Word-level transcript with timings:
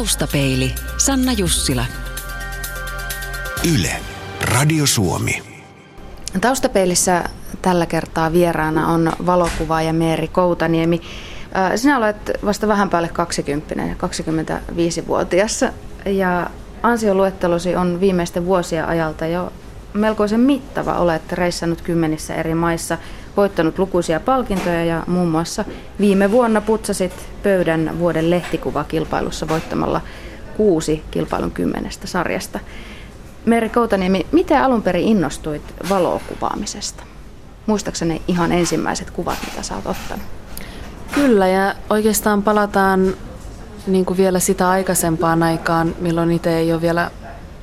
Taustapeili, 0.00 0.74
Sanna 0.96 1.32
Jussila. 1.32 1.84
Yle, 3.74 3.96
Radio 4.42 4.86
Suomi. 4.86 5.42
Taustapeilissä 6.40 7.24
tällä 7.62 7.86
kertaa 7.86 8.32
vieraana 8.32 8.88
on 8.88 9.12
valokuvaaja 9.26 9.92
Meeri 9.92 10.28
Koutaniemi. 10.28 11.00
Sinä 11.76 11.98
olet 11.98 12.30
vasta 12.44 12.68
vähän 12.68 12.90
päälle 12.90 13.08
20, 13.08 13.74
25-vuotias 13.74 15.64
ja 16.06 16.50
ansioluettelosi 16.82 17.76
on 17.76 18.00
viimeisten 18.00 18.44
vuosien 18.46 18.88
ajalta 18.88 19.26
jo 19.26 19.52
melkoisen 19.94 20.40
mittava. 20.40 20.94
Olet 20.94 21.32
reissannut 21.32 21.80
kymmenissä 21.80 22.34
eri 22.34 22.54
maissa, 22.54 22.98
voittanut 23.40 23.78
lukuisia 23.78 24.20
palkintoja 24.20 24.84
ja 24.84 25.02
muun 25.06 25.28
muassa 25.28 25.64
viime 26.00 26.30
vuonna 26.30 26.60
putsasit 26.60 27.12
pöydän 27.42 27.98
vuoden 27.98 28.30
lehtikuvakilpailussa 28.30 29.48
voittamalla 29.48 30.00
kuusi 30.56 31.02
kilpailun 31.10 31.50
kymmenestä 31.50 32.06
sarjasta. 32.06 32.60
Meri 33.44 33.68
Koutaniemi, 33.68 34.26
miten 34.32 34.62
alun 34.62 34.82
perin 34.82 35.08
innostuit 35.08 35.62
valokuvaamisesta? 35.88 37.02
Muistaakseni 37.66 38.22
ihan 38.28 38.52
ensimmäiset 38.52 39.10
kuvat, 39.10 39.38
mitä 39.50 39.62
sä 39.62 39.74
oot 39.74 39.86
ottanut? 39.86 40.26
Kyllä, 41.14 41.48
ja 41.48 41.74
oikeastaan 41.90 42.42
palataan 42.42 43.14
niin 43.86 44.04
kuin 44.04 44.16
vielä 44.16 44.40
sitä 44.40 44.70
aikaisempaan 44.70 45.42
aikaan, 45.42 45.94
milloin 45.98 46.32
itse 46.32 46.58
ei 46.58 46.72
ole 46.72 46.80
vielä 46.80 47.10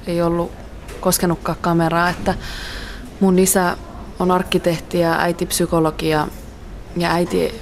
ei 0.07 0.21
ollut 0.21 0.52
koskenutkaan 0.99 1.57
kameraa, 1.62 2.09
että 2.09 2.34
mun 3.20 3.40
isä 3.40 3.77
on 4.20 4.31
arkkitehti 4.31 4.99
ja 4.99 5.20
äiti 5.20 5.45
psykologia 5.45 6.27
ja 6.98 7.12
äiti, 7.12 7.62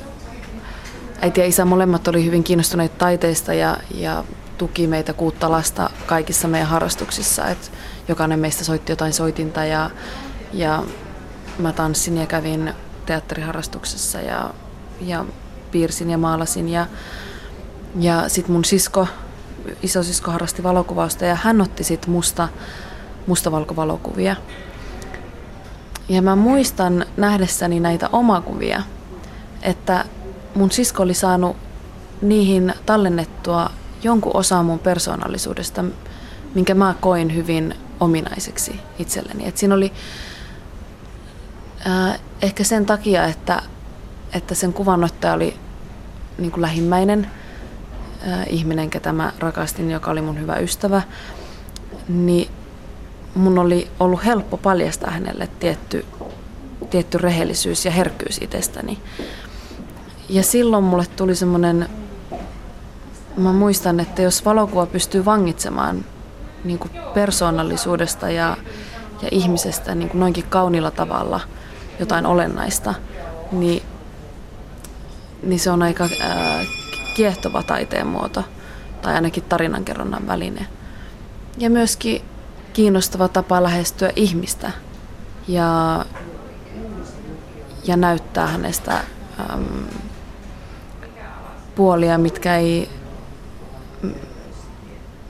äiti 1.21 1.39
ja 1.39 1.47
isä 1.47 1.65
molemmat 1.65 2.07
oli 2.07 2.25
hyvin 2.25 2.43
kiinnostuneita 2.43 2.95
taiteista 2.97 3.53
ja, 3.53 3.77
ja 3.93 4.23
tuki 4.57 4.87
meitä 4.87 5.13
kuutta 5.13 5.51
lasta 5.51 5.89
kaikissa 6.05 6.47
meidän 6.47 6.69
harrastuksissa. 6.69 7.47
Et 7.47 7.71
jokainen 8.07 8.39
meistä 8.39 8.63
soitti 8.63 8.91
jotain 8.91 9.13
soitinta 9.13 9.65
ja, 9.65 9.89
ja 10.53 10.83
mä 11.59 11.73
tanssin 11.73 12.17
ja 12.17 12.25
kävin 12.25 12.73
teatteriharrastuksessa 13.05 14.21
ja, 14.21 14.53
ja 15.01 15.25
piirsin 15.71 16.09
ja 16.09 16.17
maalasin. 16.17 16.69
Ja, 16.69 16.85
ja 17.99 18.29
sitten 18.29 18.51
mun 18.51 18.65
sisko, 18.65 19.07
isosisko 19.83 20.31
harrasti 20.31 20.63
valokuvausta 20.63 21.25
ja 21.25 21.35
hän 21.35 21.61
otti 21.61 21.83
sitten 21.83 22.11
musta, 22.11 22.47
mustavalkovalokuvia. 23.27 24.35
Ja 26.09 26.21
mä 26.21 26.35
muistan 26.35 27.05
nähdessäni 27.17 27.79
näitä 27.79 28.09
omakuvia, 28.11 28.83
että 29.61 30.05
mun 30.55 30.71
sisko 30.71 31.03
oli 31.03 31.13
saanut 31.13 31.57
niihin 32.21 32.73
tallennettua 32.85 33.69
jonkun 34.03 34.35
osa 34.35 34.63
mun 34.63 34.79
persoonallisuudesta, 34.79 35.83
minkä 36.55 36.73
mä 36.73 36.95
koin 36.99 37.35
hyvin 37.35 37.75
ominaiseksi 37.99 38.79
itselleni. 38.99 39.47
Et 39.47 39.57
siinä 39.57 39.75
oli 39.75 39.93
äh, 41.87 42.19
ehkä 42.41 42.63
sen 42.63 42.85
takia, 42.85 43.25
että, 43.25 43.61
että 44.33 44.55
sen 44.55 44.73
kuvanottaja 44.73 45.33
oli 45.33 45.57
niin 46.37 46.51
kuin 46.51 46.61
lähimmäinen 46.61 47.31
äh, 48.27 48.45
ihminen, 48.49 48.89
ketä 48.89 49.13
mä 49.13 49.31
rakastin, 49.39 49.91
joka 49.91 50.11
oli 50.11 50.21
mun 50.21 50.39
hyvä 50.39 50.57
ystävä, 50.57 51.01
niin 52.07 52.49
mun 53.35 53.59
oli 53.59 53.87
ollut 53.99 54.25
helppo 54.25 54.57
paljastaa 54.57 55.11
hänelle 55.11 55.49
tietty, 55.59 56.05
tietty 56.89 57.17
rehellisyys 57.17 57.85
ja 57.85 57.91
herkkyys 57.91 58.37
itsestäni. 58.41 58.99
Ja 60.29 60.43
silloin 60.43 60.83
mulle 60.83 61.05
tuli 61.15 61.35
semmoinen, 61.35 61.89
mä 63.37 63.53
muistan, 63.53 63.99
että 63.99 64.21
jos 64.21 64.45
valokuva 64.45 64.85
pystyy 64.85 65.25
vangitsemaan 65.25 66.05
niin 66.63 66.79
kuin 66.79 66.91
persoonallisuudesta 67.13 68.29
ja, 68.29 68.57
ja 69.21 69.27
ihmisestä 69.31 69.95
niin 69.95 70.09
kuin 70.09 70.19
noinkin 70.19 70.45
kaunilla 70.49 70.91
tavalla 70.91 71.39
jotain 71.99 72.25
olennaista, 72.25 72.93
niin, 73.51 73.83
niin 75.43 75.59
se 75.59 75.71
on 75.71 75.81
aika 75.81 76.09
ää, 76.21 76.61
kiehtova 77.15 77.63
taiteen 77.63 78.07
muoto 78.07 78.43
tai 79.01 79.13
ainakin 79.13 79.43
tarinankerronnan 79.43 80.27
väline. 80.27 80.67
Ja 81.57 81.69
myöskin 81.69 82.21
kiinnostava 82.75 83.27
tapa 83.27 83.63
lähestyä 83.63 84.11
ihmistä 84.15 84.71
ja, 85.47 86.05
ja 87.83 87.97
näyttää 87.97 88.47
hänestä 88.47 88.99
äm, 89.53 89.65
puolia, 91.75 92.17
mitkä, 92.17 92.55
ei, 92.57 92.89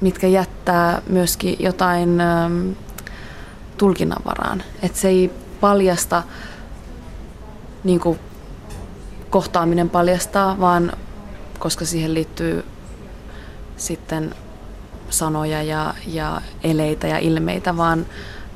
mitkä 0.01 0.27
jättää 0.27 1.01
myöskin 1.07 1.55
jotain 1.59 2.21
äm, 2.21 2.75
tulkinnanvaraan. 3.77 4.63
Että 4.83 4.97
se 4.97 5.07
ei 5.07 5.31
paljasta, 5.61 6.23
niin 7.83 7.99
kuin 7.99 8.19
kohtaaminen 9.29 9.89
paljastaa, 9.89 10.59
vaan 10.59 10.91
koska 11.59 11.85
siihen 11.85 12.13
liittyy 12.13 12.65
sitten 13.77 14.35
sanoja 15.09 15.63
ja, 15.63 15.93
ja 16.07 16.41
eleitä 16.63 17.07
ja 17.07 17.17
ilmeitä, 17.17 17.77
vaan 17.77 18.05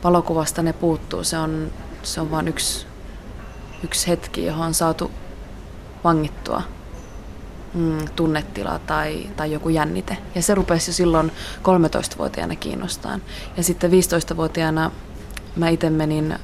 valokuvasta 0.04 0.62
ne 0.62 0.74
puuttuu. 0.74 1.24
Se 1.24 1.38
on, 1.38 1.72
se 2.04 2.22
on 2.22 2.32
vain 2.32 2.48
yksi, 2.48 2.86
yksi 3.84 4.08
hetki, 4.08 4.46
johon 4.46 4.68
on 4.68 4.74
saatu 4.74 5.12
vangittua 6.04 6.62
mm, 7.74 8.08
tunnetila 8.16 8.80
tai, 8.80 9.30
tai 9.36 9.52
joku 9.52 9.70
jännite. 9.70 10.18
Ja 10.36 10.42
se 10.42 10.56
rupesi 10.56 10.90
jo 10.90 10.94
silloin 10.94 11.32
13-vuotiaana 11.64 12.56
kiinnostaan. 12.56 13.22
Ja 13.58 13.64
sitten 13.64 13.92
15-vuotiaana 13.92 14.92
mä 15.56 15.70
itse 15.70 15.90
menin 15.90 16.36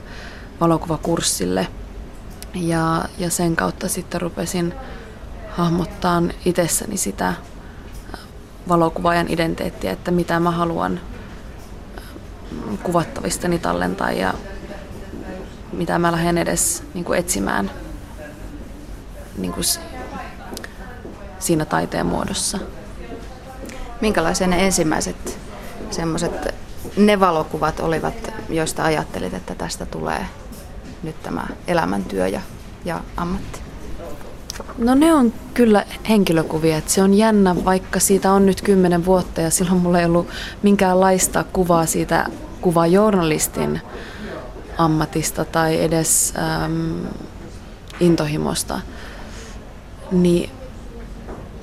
valokuvakurssille 0.62 1.68
ja, 2.56 3.06
ja 3.18 3.30
sen 3.30 3.56
kautta 3.56 3.90
sitten 3.90 4.22
rupesin 4.22 4.74
hahmottaa 5.50 6.24
itsessäni 6.46 6.98
sitä 6.98 7.34
valokuvaajan 8.68 9.30
identiteettiä, 9.30 9.92
että 9.92 10.12
mitä 10.12 10.40
mä 10.40 10.52
haluan 10.52 11.00
kuvattavistani 12.84 13.60
tallentaa 13.60 14.12
ja 14.12 14.34
mitä 15.74 16.00
mä 16.00 16.12
lähden 16.12 16.38
edes 16.38 16.84
niin 16.94 17.06
kuin 17.06 17.20
etsimään 17.20 17.72
niin 19.38 19.54
kuin 19.54 19.66
siinä 21.40 21.66
taiteen 21.66 22.06
muodossa. 22.06 22.60
Minkälaisia 24.02 24.48
ne 24.48 24.66
ensimmäiset 24.66 25.40
semmoiset 25.92 26.56
ne 26.98 27.20
valokuvat 27.20 27.80
olivat, 27.80 28.34
joista 28.50 28.84
ajattelit, 28.84 29.34
että 29.34 29.56
tästä 29.56 29.86
tulee 29.86 30.26
nyt 31.04 31.24
tämä 31.24 31.48
elämäntyö 31.68 32.28
ja, 32.28 32.42
ja 32.86 33.02
ammatti? 33.18 33.65
No 34.78 34.96
ne 34.96 35.14
on 35.14 35.34
kyllä 35.54 35.86
henkilökuvia. 36.10 36.82
Se 36.86 37.04
on 37.04 37.14
jännä, 37.14 37.66
vaikka 37.66 38.00
siitä 38.00 38.32
on 38.32 38.46
nyt 38.46 38.62
kymmenen 38.62 39.06
vuotta 39.06 39.42
ja 39.42 39.50
silloin 39.50 39.78
mulla 39.78 40.00
ei 40.00 40.06
ollut 40.06 40.28
minkäänlaista 40.64 41.46
kuvaa 41.54 41.86
siitä 41.86 42.26
kuvajournalistin 42.62 43.82
ammatista 44.78 45.46
tai 45.46 45.84
edes 45.84 46.34
äm, 46.66 46.96
intohimosta. 48.00 48.80
Niin, 50.12 50.50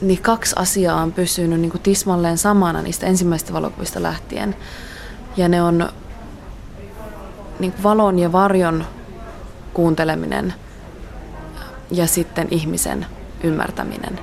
niin 0.01 0.23
kaksi 0.23 0.55
asiaa 0.59 1.03
on 1.03 1.13
pysynyt 1.13 1.61
niin 1.61 1.71
kuin 1.71 1.83
tismalleen 1.83 2.39
samana 2.39 2.83
niistä 2.83 3.07
ensimmäistä 3.07 3.53
valokuvista 3.53 4.03
lähtien. 4.03 4.57
Ja 5.37 5.49
ne 5.49 5.63
on 5.63 5.89
niin 7.59 7.75
valon 7.83 8.19
ja 8.19 8.33
varjon 8.33 8.85
kuunteleminen– 9.75 10.55
ja 11.93 12.07
sitten 12.07 12.49
ihmisen 12.51 13.07
ymmärtäminen. 13.45 14.21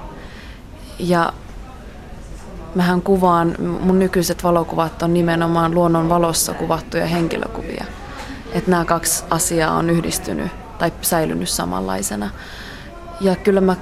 Ja 0.99 1.33
mähän 2.75 3.01
kuvaan, 3.01 3.55
mun 3.59 3.99
nykyiset 3.99 4.43
valokuvat 4.43 5.03
on 5.03 5.13
nimenomaan 5.13 5.75
luonnon 5.75 6.09
valossa 6.09 6.53
kuvattuja 6.53 7.05
henkilökuvia. 7.05 7.85
Että 8.53 8.71
nämä 8.71 8.85
kaksi 8.85 9.23
asiaa 9.29 9.77
on 9.77 9.89
yhdistynyt 9.89 10.51
tai 10.77 10.93
säilynyt 11.01 11.49
samanlaisena. 11.49 12.29
Ja 13.21 13.35
kyllä 13.35 13.61
mä 13.61 13.75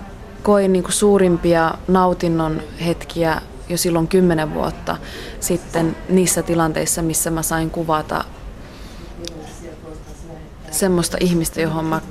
koin 0.44 0.74
niin 0.74 0.83
suurimpia 0.90 1.74
nautinnon 1.88 2.62
hetkiä 2.86 3.42
jo 3.69 3.78
silloin 3.78 4.07
kymmenen 4.07 4.54
vuotta 4.54 4.98
sitten 5.40 5.95
niissä 6.10 6.44
tilanteissa, 6.44 7.01
missä 7.01 7.31
mä 7.31 7.42
sain 7.42 7.72
kuvata 7.72 8.25
semmoista 10.72 11.18
ihmistä, 11.19 11.62
johon 11.62 11.86
mä 11.86 12.01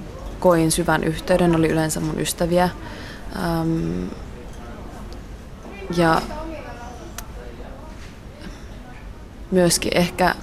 koin 0.47 0.73
syvän 0.73 1.05
yhteyden, 1.05 1.57
oli 1.57 1.69
yleensä 1.69 2.01
mun 2.01 2.21
ystäviä. 2.21 2.69
Ähm, 3.37 4.07
ja 5.97 6.23
myöskin 9.51 9.97
ehkä 9.97 10.35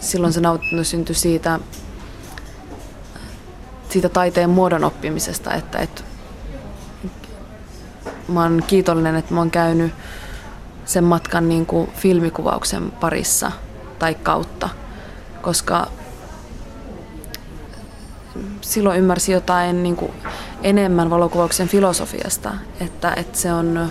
silloin 0.00 0.32
se 0.32 0.40
nautinto 0.40 0.84
syntyi 0.84 1.14
siitä, 1.14 1.60
siitä 3.88 4.08
taiteen 4.08 4.50
muodon 4.50 4.84
oppimisesta, 4.84 5.54
että, 5.54 5.78
että 5.78 6.02
mä 8.28 8.42
oon 8.42 8.64
kiitollinen, 8.66 9.16
että 9.16 9.34
mä 9.34 9.40
oon 9.40 9.50
käynyt 9.50 9.92
sen 10.84 11.04
matkan 11.04 11.48
niin 11.48 11.66
kuin 11.66 11.90
filmikuvauksen 11.90 12.90
parissa 12.90 13.52
tai 13.98 14.14
kautta, 14.14 14.68
koska 15.42 15.86
silloin 18.62 18.98
ymmärsi 18.98 19.32
jotain 19.32 19.82
niin 19.82 19.96
kuin 19.96 20.12
enemmän 20.62 21.10
valokuvauksen 21.10 21.68
filosofiasta, 21.68 22.50
että, 22.80 23.12
että 23.16 23.38
se 23.38 23.52
on, 23.52 23.90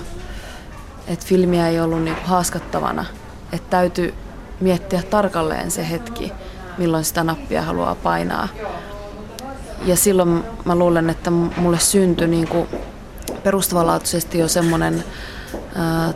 että 1.07 1.25
filmiä 1.25 1.68
ei 1.68 1.79
ollut 1.79 2.03
niin 2.03 2.15
kuin 2.15 2.25
haaskattavana, 2.25 3.06
että 3.53 3.69
täytyy 3.69 4.13
miettiä 4.59 5.03
tarkalleen 5.03 5.71
se 5.71 5.89
hetki, 5.89 6.31
milloin 6.77 7.06
sitä 7.06 7.23
nappia 7.23 7.62
haluaa 7.62 7.95
painaa. 7.95 8.47
Ja 9.85 9.95
silloin 9.95 10.44
mä 10.65 10.75
luulen, 10.75 11.09
että 11.09 11.31
mulle 11.31 11.79
syntyi 11.79 12.27
niin 12.27 12.47
kuin 12.47 12.68
perustavanlaatuisesti 13.44 14.39
jo 14.39 14.47
semmoinen 14.47 15.03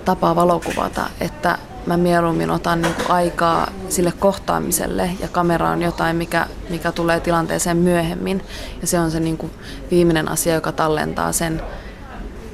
tapa 0.06 0.36
valokuvata, 0.36 1.10
että 1.22 1.58
mä 1.86 1.98
mieluummin 1.98 2.52
otan 2.52 2.82
niin 2.82 2.94
kuin 2.94 3.12
aikaa 3.12 3.72
sille 3.90 4.14
kohtaamiselle 4.20 5.10
ja 5.20 5.28
kamera 5.28 5.70
on 5.70 5.82
jotain, 5.82 6.16
mikä, 6.16 6.48
mikä 6.70 6.92
tulee 6.92 7.20
tilanteeseen 7.20 7.78
myöhemmin. 7.78 8.42
Ja 8.82 8.88
se 8.88 9.00
on 9.00 9.12
se 9.12 9.20
niin 9.20 9.38
kuin 9.38 9.52
viimeinen 9.92 10.32
asia, 10.32 10.54
joka 10.54 10.72
tallentaa 10.72 11.32
sen 11.32 11.62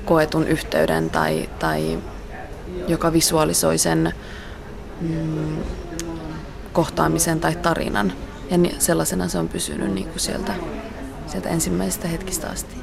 koetun 0.06 0.48
yhteyden 0.48 1.10
tai, 1.10 1.50
tai 1.60 2.00
joka 2.88 3.14
visualisoi 3.14 3.78
sen 3.78 4.14
mm, 5.02 5.58
kohtaamisen 6.74 7.40
tai 7.40 7.56
tarinan. 7.56 8.14
Ja 8.50 8.58
sellaisena 8.80 9.28
se 9.28 9.38
on 9.38 9.50
pysynyt 9.50 9.94
niin 9.94 10.08
kuin 10.08 10.20
sieltä, 10.20 10.54
sieltä 11.28 11.50
ensimmäisestä 11.50 12.08
hetkistä 12.08 12.48
asti. 12.48 12.76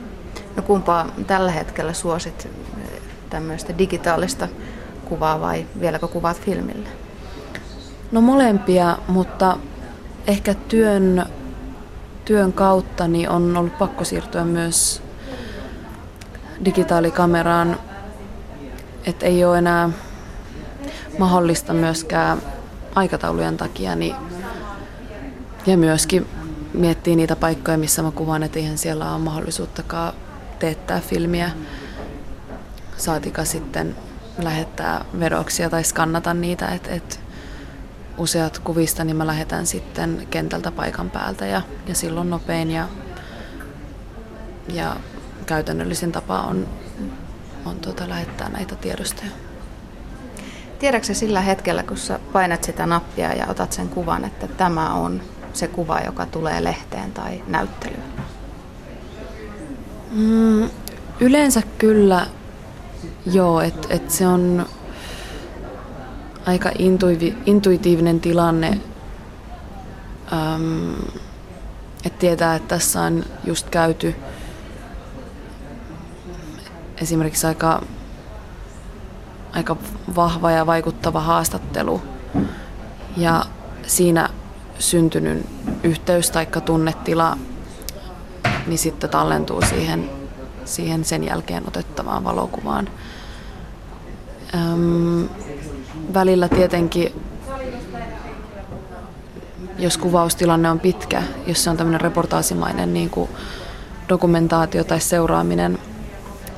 No 0.57 0.63
kumpaa 0.63 1.07
tällä 1.27 1.51
hetkellä 1.51 1.93
suosit 1.93 2.49
tämmöistä 3.31 3.79
digitaalista 3.79 4.49
kuvaa 5.09 5.41
vai 5.41 5.67
vieläkö 5.81 6.09
kuvaat 6.09 6.41
filmille? 6.41 6.89
No 8.13 8.21
molempia, 8.21 8.99
mutta 9.09 9.57
ehkä 10.27 10.55
työn, 10.55 11.27
työn 12.25 12.53
kautta 12.53 13.09
niin 13.09 13.31
on 13.31 13.57
ollut 13.57 13.79
pakko 13.79 14.05
siirtyä 14.05 14.45
myös 14.45 15.03
digitaalikameraan, 16.65 17.79
että 19.07 19.27
ei 19.27 19.45
ole 19.45 19.59
enää 19.59 19.91
mahdollista 21.19 21.73
myöskään 21.73 22.43
aikataulujen 22.95 23.57
takia 23.57 23.97
niin, 23.97 24.17
ja 25.67 25.77
myöskin 25.77 26.27
miettii 26.73 27.17
niitä 27.17 27.37
paikkoja, 27.37 27.79
missä 27.79 28.03
mä 28.03 28.11
kuvaan, 28.11 28.43
että 28.43 28.59
eihän 28.59 28.79
siellä 28.79 29.13
ole 29.13 29.23
mahdollisuuttakaan 29.23 30.13
teettää 30.59 31.01
filmiä, 31.01 31.51
saatika 32.97 33.45
sitten 33.45 33.97
lähettää 34.39 35.05
vedoksia 35.21 35.71
tai 35.71 35.85
skannata 35.85 36.35
niitä, 36.35 36.69
että 36.69 36.91
et 36.91 37.21
useat 38.19 38.59
kuvista 38.59 39.05
niin 39.05 39.17
mä 39.17 39.27
lähetän 39.27 39.67
sitten 39.67 40.27
kentältä 40.31 40.71
paikan 40.71 41.11
päältä 41.11 41.47
ja, 41.47 41.63
ja 41.87 41.95
silloin 41.95 42.31
nopein 42.31 42.71
ja, 42.71 42.89
ja 44.69 44.97
käytännöllisin 45.47 46.13
tapa 46.13 46.41
on, 46.41 46.69
on 47.65 47.77
tuota, 47.77 48.09
lähettää 48.09 48.49
näitä 48.49 48.77
tiedostoja. 48.77 49.31
Tiedätkö 50.79 51.15
sillä 51.15 51.41
hetkellä, 51.41 51.83
kun 51.83 51.97
sä 51.97 52.21
painat 52.33 52.65
sitä 52.65 52.87
nappia 52.87 53.35
ja 53.35 53.47
otat 53.47 53.73
sen 53.73 53.89
kuvan, 53.89 54.25
että 54.25 54.49
tämä 54.49 54.95
on 54.95 55.23
se 55.53 55.69
kuva, 55.69 56.01
joka 56.01 56.27
tulee 56.27 56.65
lehteen 56.65 57.13
tai 57.13 57.43
näyttelyyn? 57.47 58.03
Mm, 60.11 60.71
yleensä 61.21 61.63
kyllä 61.79 62.27
joo, 63.33 63.61
että 63.61 63.89
et 63.91 64.11
se 64.11 64.27
on 64.27 64.67
aika 66.47 66.71
intuivi, 66.79 67.37
intuitiivinen 67.47 68.21
tilanne, 68.21 68.81
että 72.05 72.19
tietää, 72.19 72.55
että 72.55 72.69
tässä 72.69 73.03
on 73.03 73.25
just 73.45 73.71
käyty 73.71 74.15
esimerkiksi 77.01 77.47
aika, 77.47 77.83
aika 79.53 79.77
vahva 80.17 80.51
ja 80.51 80.67
vaikuttava 80.67 81.21
haastattelu 81.21 82.03
ja 83.17 83.45
siinä 83.87 84.29
syntynyt 84.79 85.47
yhteys 85.83 86.31
tai 86.31 86.47
tunnetila 86.65 87.37
niin 88.69 88.79
sitten 88.79 89.11
tallentuu 89.11 89.63
siihen, 89.63 90.11
siihen 90.65 91.05
sen 91.05 91.25
jälkeen 91.25 91.65
otettavaan 91.69 92.25
valokuvaan. 92.25 92.89
Öm, 94.55 95.29
välillä 96.15 96.49
tietenkin, 96.49 97.13
jos 99.79 99.99
kuvaustilanne 99.99 100.71
on 100.71 100.81
pitkä, 100.81 101.23
jos 101.47 101.65
se 101.65 101.71
on 101.71 101.77
tämmöinen 101.77 102.01
reportaasimainen 102.01 102.95
niin 102.95 103.11
kuin 103.11 103.31
dokumentaatio 104.09 104.85
tai 104.85 105.01
seuraaminen, 105.01 105.79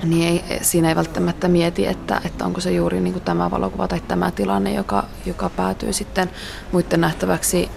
niin 0.05 0.29
ei, 0.29 0.59
siinä 0.63 0.89
ei 0.89 0.97
välttämättä 0.97 1.49
mieti, 1.49 1.87
että, 1.87 2.21
että 2.25 2.45
onko 2.45 2.61
se 2.61 2.73
juuri 2.73 3.01
niin 3.01 3.13
kuin 3.13 3.25
tämä 3.25 3.51
valokuva 3.51 3.89
tai 3.89 4.01
tämä 4.09 4.31
tilanne, 4.31 4.73
joka, 4.75 5.05
joka 5.27 5.49
päätyy 5.49 5.93
sitten 5.93 6.31
muiden 6.73 7.01
nähtäväksi. 7.01 7.71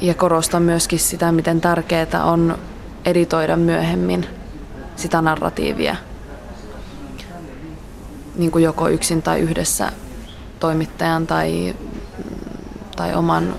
Ja 0.00 0.14
korostan 0.14 0.62
myöskin 0.62 0.98
sitä, 0.98 1.32
miten 1.32 1.60
tärkeää 1.60 2.24
on 2.24 2.58
editoida 3.04 3.56
myöhemmin 3.56 4.26
sitä 4.96 5.22
narratiivia, 5.22 5.96
niin 8.38 8.50
kuin 8.50 8.64
joko 8.64 8.88
yksin 8.88 9.22
tai 9.22 9.40
yhdessä 9.40 9.92
toimittajan 10.60 11.26
tai, 11.26 11.76
tai 12.96 13.14
oman 13.14 13.54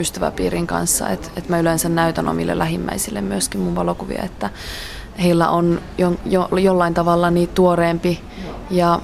ystäväpiirin 0.00 0.66
kanssa. 0.66 1.08
Et, 1.08 1.32
et 1.36 1.48
mä 1.48 1.58
yleensä 1.58 1.88
näytän 1.88 2.28
omille 2.28 2.58
lähimmäisille 2.58 3.20
myöskin 3.20 3.60
mun 3.60 3.74
valokuvia, 3.74 4.22
että 4.22 4.50
heillä 5.22 5.50
on 5.50 5.80
jo, 5.98 6.12
jo, 6.24 6.48
jollain 6.60 6.94
tavalla 6.94 7.30
niin 7.30 7.48
tuoreempi 7.48 8.20
ja, 8.70 9.00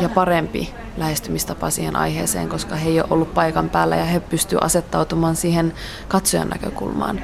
ja 0.00 0.08
parempi 0.08 0.74
lähestymistapa 0.96 1.70
siihen 1.70 1.96
aiheeseen, 1.96 2.48
koska 2.48 2.76
he 2.76 2.88
ei 2.88 3.00
ole 3.00 3.08
ollut 3.10 3.34
paikan 3.34 3.68
päällä 3.68 3.96
ja 3.96 4.04
he 4.04 4.20
pystyvät 4.20 4.64
asettautumaan 4.64 5.36
siihen 5.36 5.74
katsojan 6.08 6.48
näkökulmaan. 6.48 7.20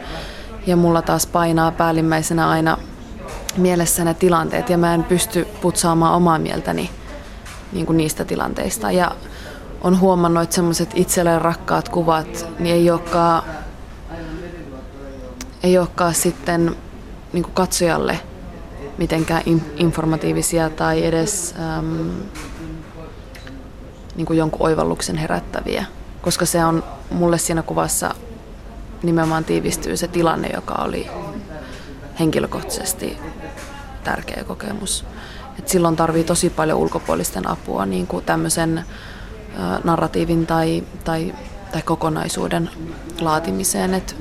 Ja 0.66 0.76
mulla 0.76 1.02
taas 1.02 1.26
painaa 1.26 1.70
päällimmäisenä 1.70 2.48
aina 2.48 2.78
mielessä 3.56 4.04
ne 4.04 4.14
tilanteet 4.14 4.70
ja 4.70 4.78
mä 4.78 4.94
en 4.94 5.04
pysty 5.04 5.46
putsaamaan 5.60 6.14
omaa 6.14 6.38
mieltäni 6.38 6.90
niin 7.72 7.86
kuin 7.86 7.96
niistä 7.96 8.24
tilanteista. 8.24 8.90
Ja 8.90 9.10
on 9.80 10.00
huomannut, 10.00 10.42
että 10.42 10.54
semmoiset 10.54 10.90
itselleen 10.94 11.42
rakkaat 11.42 11.88
kuvat 11.88 12.46
niin 12.58 12.74
ei 12.74 12.90
olekaan, 12.90 13.42
ei 15.62 15.78
olekaan 15.78 16.14
sitten 16.14 16.76
niin 17.32 17.42
kuin 17.42 17.54
katsojalle 17.54 18.20
mitenkään 18.98 19.42
informatiivisia 19.76 20.70
tai 20.70 21.04
edes 21.04 21.54
ähm, 21.58 22.08
niin 24.16 24.26
kuin 24.26 24.36
jonkun 24.36 24.66
oivalluksen 24.66 25.16
herättäviä, 25.16 25.84
koska 26.22 26.46
se 26.46 26.64
on 26.64 26.84
mulle 27.10 27.38
siinä 27.38 27.62
kuvassa 27.62 28.14
nimenomaan 29.02 29.44
tiivistyy 29.44 29.96
se 29.96 30.08
tilanne, 30.08 30.48
joka 30.54 30.74
oli 30.74 31.10
henkilökohtaisesti 32.20 33.18
tärkeä 34.04 34.44
kokemus. 34.44 35.04
Et 35.58 35.68
silloin 35.68 35.96
tarvii 35.96 36.24
tosi 36.24 36.50
paljon 36.50 36.78
ulkopuolisten 36.78 37.50
apua 37.50 37.86
niin 37.86 38.06
kuin 38.06 38.24
tämmöisen 38.24 38.84
narratiivin 39.84 40.46
tai, 40.46 40.84
tai, 41.04 41.34
tai 41.72 41.82
kokonaisuuden 41.82 42.70
laatimiseen. 43.20 43.94
Et, 43.94 44.16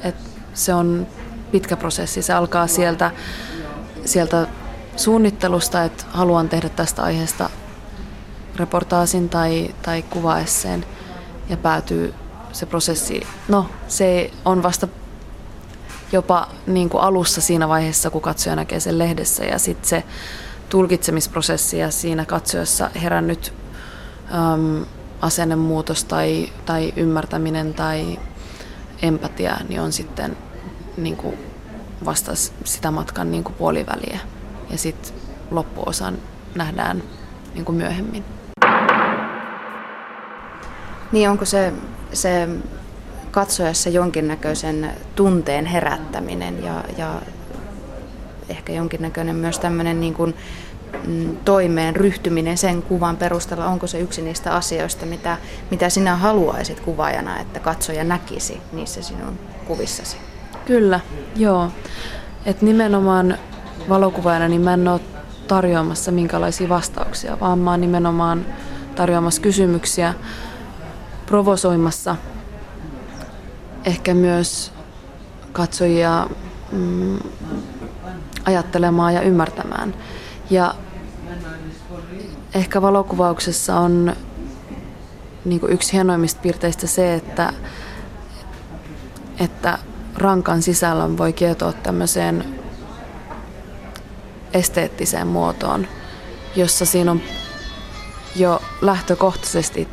et 0.00 0.14
se 0.54 0.74
on 0.74 1.06
pitkä 1.50 1.76
prosessi. 1.76 2.22
Se 2.22 2.32
alkaa 2.32 2.66
sieltä, 2.66 3.10
sieltä 4.04 4.46
suunnittelusta, 4.96 5.84
että 5.84 6.04
haluan 6.10 6.48
tehdä 6.48 6.68
tästä 6.68 7.02
aiheesta 7.02 7.50
reportaasin 8.56 9.28
tai, 9.28 9.74
tai 9.82 10.02
kuvaesseen 10.02 10.84
ja 11.48 11.56
päätyy 11.56 12.14
se 12.52 12.66
prosessi, 12.66 13.26
no 13.48 13.66
se 13.88 14.30
on 14.44 14.62
vasta 14.62 14.88
jopa 16.12 16.48
niin 16.66 16.88
kuin 16.88 17.02
alussa 17.02 17.40
siinä 17.40 17.68
vaiheessa, 17.68 18.10
kun 18.10 18.22
katsoja 18.22 18.56
näkee 18.56 18.80
sen 18.80 18.98
lehdessä 18.98 19.44
ja 19.44 19.58
sitten 19.58 19.88
se 19.88 20.04
tulkitsemisprosessi 20.68 21.78
ja 21.78 21.90
siinä 21.90 22.24
katsojassa 22.24 22.90
herännyt 23.02 23.52
äm, 24.34 24.84
asennemuutos 25.20 26.04
tai, 26.04 26.48
tai 26.66 26.92
ymmärtäminen 26.96 27.74
tai 27.74 28.18
empatia, 29.02 29.56
niin 29.68 29.80
on 29.80 29.92
sitten 29.92 30.36
niin 30.96 31.16
kuin 31.16 31.38
vasta 32.04 32.32
sitä 32.64 32.90
matkan 32.90 33.30
niin 33.30 33.44
kuin 33.44 33.54
puoliväliä 33.54 34.20
ja 34.70 34.78
sitten 34.78 35.14
loppuosan 35.50 36.18
nähdään 36.54 37.02
niin 37.54 37.64
kuin 37.64 37.76
myöhemmin. 37.76 38.24
Niin 41.12 41.30
onko 41.30 41.44
se, 41.44 41.72
se 42.12 42.48
katsojassa 43.36 43.88
jonkinnäköisen 43.88 44.90
tunteen 45.14 45.66
herättäminen 45.66 46.64
ja, 46.64 46.84
ja 46.98 47.22
ehkä 48.48 48.72
jonkinnäköinen 48.72 49.36
myös 49.36 49.58
tämmöinen 49.58 50.00
niin 50.00 50.14
kuin, 50.14 50.34
mm, 51.06 51.36
toimeen 51.44 51.96
ryhtyminen 51.96 52.58
sen 52.58 52.82
kuvan 52.82 53.16
perusteella, 53.16 53.66
onko 53.66 53.86
se 53.86 54.00
yksi 54.00 54.22
niistä 54.22 54.54
asioista, 54.54 55.06
mitä, 55.06 55.38
mitä 55.70 55.88
sinä 55.88 56.16
haluaisit 56.16 56.80
kuvaajana, 56.80 57.40
että 57.40 57.60
katsoja 57.60 58.04
näkisi 58.04 58.60
niissä 58.72 59.02
sinun 59.02 59.38
kuvissasi? 59.66 60.16
Kyllä, 60.66 61.00
joo. 61.36 61.68
Et 62.46 62.62
nimenomaan 62.62 63.38
valokuvaajana 63.88 64.48
niin 64.48 64.62
mä 64.62 64.74
en 64.74 64.88
ole 64.88 65.00
tarjoamassa 65.48 66.12
minkälaisia 66.12 66.68
vastauksia, 66.68 67.40
vaan 67.40 67.58
mä 67.58 67.70
oon 67.70 67.80
nimenomaan 67.80 68.46
tarjoamassa 68.94 69.42
kysymyksiä, 69.42 70.14
provosoimassa 71.26 72.16
ehkä 73.86 74.14
myös 74.14 74.72
katsojia 75.52 76.26
mm, 76.72 77.18
ajattelemaan 78.44 79.14
ja 79.14 79.20
ymmärtämään. 79.20 79.94
Ja 80.50 80.74
ehkä 82.54 82.82
valokuvauksessa 82.82 83.76
on 83.80 84.16
niin 85.44 85.60
yksi 85.68 85.92
hienoimmista 85.92 86.40
piirteistä 86.40 86.86
se, 86.86 87.14
että, 87.14 87.52
että 89.38 89.78
rankan 90.14 90.62
sisällä 90.62 91.18
voi 91.18 91.32
kietoa 91.32 91.72
tämmöiseen 91.72 92.60
esteettiseen 94.52 95.26
muotoon, 95.26 95.86
jossa 96.56 96.86
siinä 96.86 97.10
on 97.10 97.20
jo 98.36 98.62
lähtökohtaisesti 98.80 99.88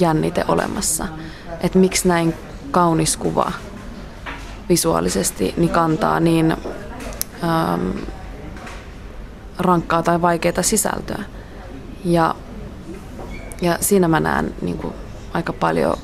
jännite 0.00 0.44
olemassa. 0.48 1.08
Että 1.60 1.78
miksi 1.78 2.08
näin 2.08 2.34
kaunis 2.70 3.16
kuva 3.16 3.52
visuaalisesti 4.68 5.54
niin 5.56 5.70
kantaa 5.70 6.20
niin 6.20 6.56
ähm, 7.44 7.90
rankkaa 9.58 10.02
tai 10.02 10.22
vaikeaa 10.22 10.62
sisältöä. 10.62 11.22
Ja, 12.04 12.34
ja 13.60 13.78
siinä 13.80 14.08
mä 14.08 14.20
näen 14.20 14.54
niin 14.62 14.78
kuin, 14.78 14.94
aika 15.32 15.52
paljon 15.52 15.96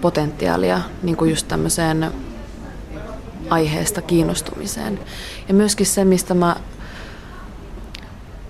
potentiaalia 0.00 0.80
niin 1.02 1.16
kuin 1.16 1.30
just 1.30 1.48
tämmöiseen 1.48 2.12
aiheesta 3.50 4.02
kiinnostumiseen. 4.02 5.00
Ja 5.48 5.54
myöskin 5.54 5.86
se, 5.86 6.04
mistä 6.04 6.34
mä 6.34 6.56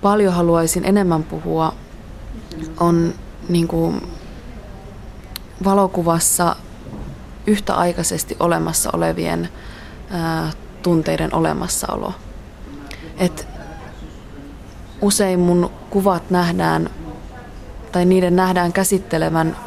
paljon 0.01 0.33
haluaisin 0.33 0.85
enemmän 0.85 1.23
puhua, 1.23 1.73
on 2.79 3.13
niin 3.49 3.67
kuin 3.67 4.01
valokuvassa 5.63 6.55
yhtäaikaisesti 7.47 8.35
olemassa 8.39 8.89
olevien 8.93 9.49
ää, 10.09 10.51
tunteiden 10.83 11.35
olemassaolo. 11.35 12.13
Et 13.17 13.47
usein 15.01 15.39
mun 15.39 15.71
kuvat 15.89 16.29
nähdään, 16.29 16.89
tai 17.91 18.05
niiden 18.05 18.35
nähdään 18.35 18.73
käsittelevän 18.73 19.57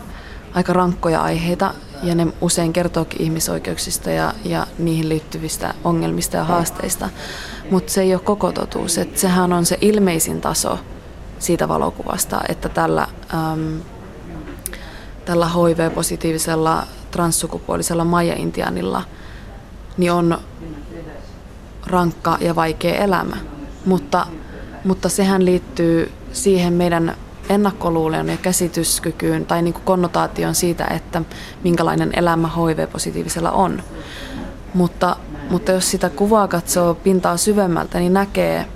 aika 0.54 0.72
rankkoja 0.72 1.22
aiheita, 1.22 1.74
ja 2.02 2.14
ne 2.14 2.26
usein 2.40 2.72
kertookin 2.72 3.22
ihmisoikeuksista 3.22 4.10
ja, 4.10 4.34
ja 4.44 4.66
niihin 4.78 5.08
liittyvistä 5.08 5.74
ongelmista 5.84 6.36
ja 6.36 6.44
haasteista. 6.44 7.10
Mutta 7.70 7.92
se 7.92 8.02
ei 8.02 8.14
ole 8.14 8.22
koko 8.22 8.52
totuus. 8.52 8.98
Et 8.98 9.18
sehän 9.18 9.52
on 9.52 9.66
se 9.66 9.78
ilmeisin 9.80 10.40
taso 10.40 10.78
siitä 11.38 11.68
valokuvasta, 11.68 12.40
että 12.48 12.68
tällä, 12.68 13.06
äm, 13.34 13.80
tällä 15.24 15.48
HIV-positiivisella 15.48 16.86
transsukupuolisella 17.10 18.04
maija-intianilla 18.04 19.02
niin 19.96 20.12
on 20.12 20.38
rankka 21.86 22.38
ja 22.40 22.54
vaikea 22.54 22.94
elämä. 22.94 23.36
Mutta, 23.84 24.26
mutta 24.84 25.08
sehän 25.08 25.44
liittyy 25.44 26.12
siihen 26.32 26.72
meidän 26.72 27.16
ennakkoluuleen 27.48 28.28
ja 28.28 28.36
käsityskykyyn 28.36 29.46
tai 29.46 29.62
niin 29.62 29.74
kuin 29.74 29.84
konnotaation 29.84 30.54
siitä, 30.54 30.84
että 30.84 31.22
minkälainen 31.64 32.10
elämä 32.16 32.48
HIV-positiivisella 32.48 33.50
on. 33.50 33.82
Mutta, 34.74 35.16
mutta 35.50 35.72
jos 35.72 35.90
sitä 35.90 36.10
kuvaa 36.10 36.48
katsoo 36.48 36.94
pintaa 36.94 37.36
syvemmältä, 37.36 37.98
niin 37.98 38.12
näkee, 38.12 38.66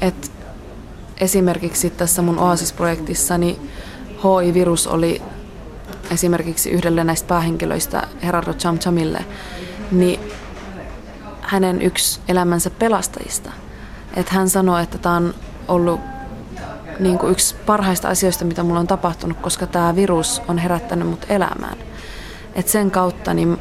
että 0.00 0.28
esimerkiksi 1.20 1.90
tässä 1.90 2.22
mun 2.22 2.38
Oasis-projektissa 2.38 3.38
niin 3.38 3.70
HI-virus 4.16 4.86
oli 4.86 5.22
esimerkiksi 6.10 6.70
yhdelle 6.70 7.04
näistä 7.04 7.28
päähenkilöistä, 7.28 8.02
Gerardo 8.20 8.52
Chamchamille, 8.52 9.24
niin 9.92 10.20
hänen 11.40 11.82
yksi 11.82 12.20
elämänsä 12.28 12.70
pelastajista. 12.70 13.50
Että 14.16 14.34
hän 14.34 14.48
sanoi, 14.48 14.82
että 14.82 14.98
tämä 14.98 15.16
on 15.16 15.34
ollut 15.68 16.00
niin 17.00 17.18
kuin 17.18 17.32
yksi 17.32 17.54
parhaista 17.66 18.08
asioista, 18.08 18.44
mitä 18.44 18.62
mulla 18.62 18.80
on 18.80 18.86
tapahtunut, 18.86 19.38
koska 19.38 19.66
tämä 19.66 19.96
virus 19.96 20.42
on 20.48 20.58
herättänyt 20.58 21.08
mut 21.08 21.26
elämään. 21.28 21.78
Et 22.54 22.68
sen 22.68 22.90
kautta 22.90 23.34
niin 23.34 23.58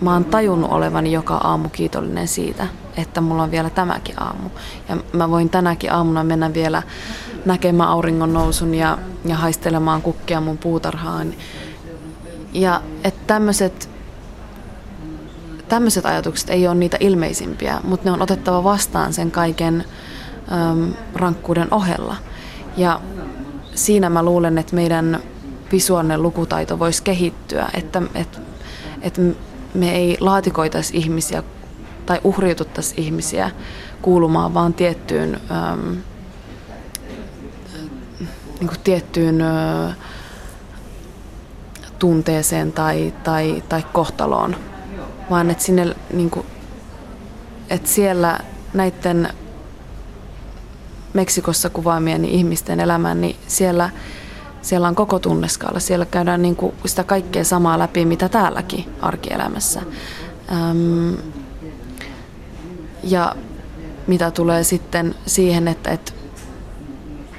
mä 0.00 0.12
oon 0.12 0.24
tajunnut 0.24 0.72
olevani 0.72 1.12
joka 1.12 1.34
aamu 1.34 1.68
kiitollinen 1.68 2.28
siitä, 2.28 2.66
että 2.96 3.20
mulla 3.20 3.42
on 3.42 3.50
vielä 3.50 3.70
tämäkin 3.70 4.22
aamu. 4.22 4.48
Ja 4.88 4.96
mä 5.12 5.30
voin 5.30 5.50
tänäkin 5.50 5.92
aamuna 5.92 6.24
mennä 6.24 6.54
vielä 6.54 6.82
näkemään 7.44 7.88
auringon 7.88 8.32
nousun 8.32 8.74
ja, 8.74 8.98
ja 9.24 9.36
haistelemaan 9.36 10.02
kukkia 10.02 10.40
mun 10.40 10.58
puutarhaan. 10.58 11.34
Ja 12.52 12.82
että 13.04 13.20
tämmöiset 13.26 13.90
tämmöiset 15.68 16.06
ajatukset 16.06 16.50
ei 16.50 16.66
ole 16.66 16.74
niitä 16.74 16.96
ilmeisimpiä, 17.00 17.80
mutta 17.84 18.08
ne 18.08 18.12
on 18.12 18.22
otettava 18.22 18.64
vastaan 18.64 19.12
sen 19.12 19.30
kaiken 19.30 19.84
äm, 20.52 20.94
rankkuuden 21.14 21.68
ohella. 21.70 22.16
Ja 22.76 23.00
siinä 23.74 24.10
mä 24.10 24.22
luulen, 24.22 24.58
että 24.58 24.76
meidän 24.76 25.20
visuaalinen 25.72 26.22
lukutaito 26.22 26.78
voisi 26.78 27.02
kehittyä, 27.02 27.68
että, 27.74 28.02
että, 28.14 28.38
että 29.02 29.22
me 29.74 29.94
ei 29.94 30.16
laatikoitaisi 30.20 30.96
ihmisiä 30.96 31.42
tai 32.10 32.20
uhriututtaisi 32.24 32.94
ihmisiä 32.96 33.50
kuulumaan 34.02 34.54
vaan 34.54 34.74
tiettyyn, 34.74 35.40
äm, 35.50 35.96
niin 38.60 38.68
kuin 38.68 38.80
tiettyyn 38.84 39.40
ä, 39.40 39.94
tunteeseen 41.98 42.72
tai, 42.72 43.14
tai, 43.24 43.62
tai 43.68 43.84
kohtaloon, 43.92 44.56
vaan 45.30 45.50
että, 45.50 45.64
sinne, 45.64 45.96
niin 46.12 46.30
kuin, 46.30 46.46
että 47.70 47.88
siellä 47.88 48.38
näiden 48.74 49.28
Meksikossa 51.12 51.70
kuvaamien 51.70 52.24
ihmisten 52.24 52.80
elämän, 52.80 53.20
niin 53.20 53.36
siellä, 53.46 53.90
siellä 54.62 54.88
on 54.88 54.94
koko 54.94 55.18
tunneskaala. 55.18 55.80
Siellä 55.80 56.06
käydään 56.06 56.42
niin 56.42 56.56
kuin 56.56 56.74
sitä 56.86 57.04
kaikkea 57.04 57.44
samaa 57.44 57.78
läpi, 57.78 58.04
mitä 58.04 58.28
täälläkin 58.28 58.84
arkielämässä. 59.00 59.80
Öm, 60.52 61.16
ja 63.02 63.36
mitä 64.06 64.30
tulee 64.30 64.64
sitten 64.64 65.14
siihen, 65.26 65.68
että, 65.68 65.90
että 65.90 66.12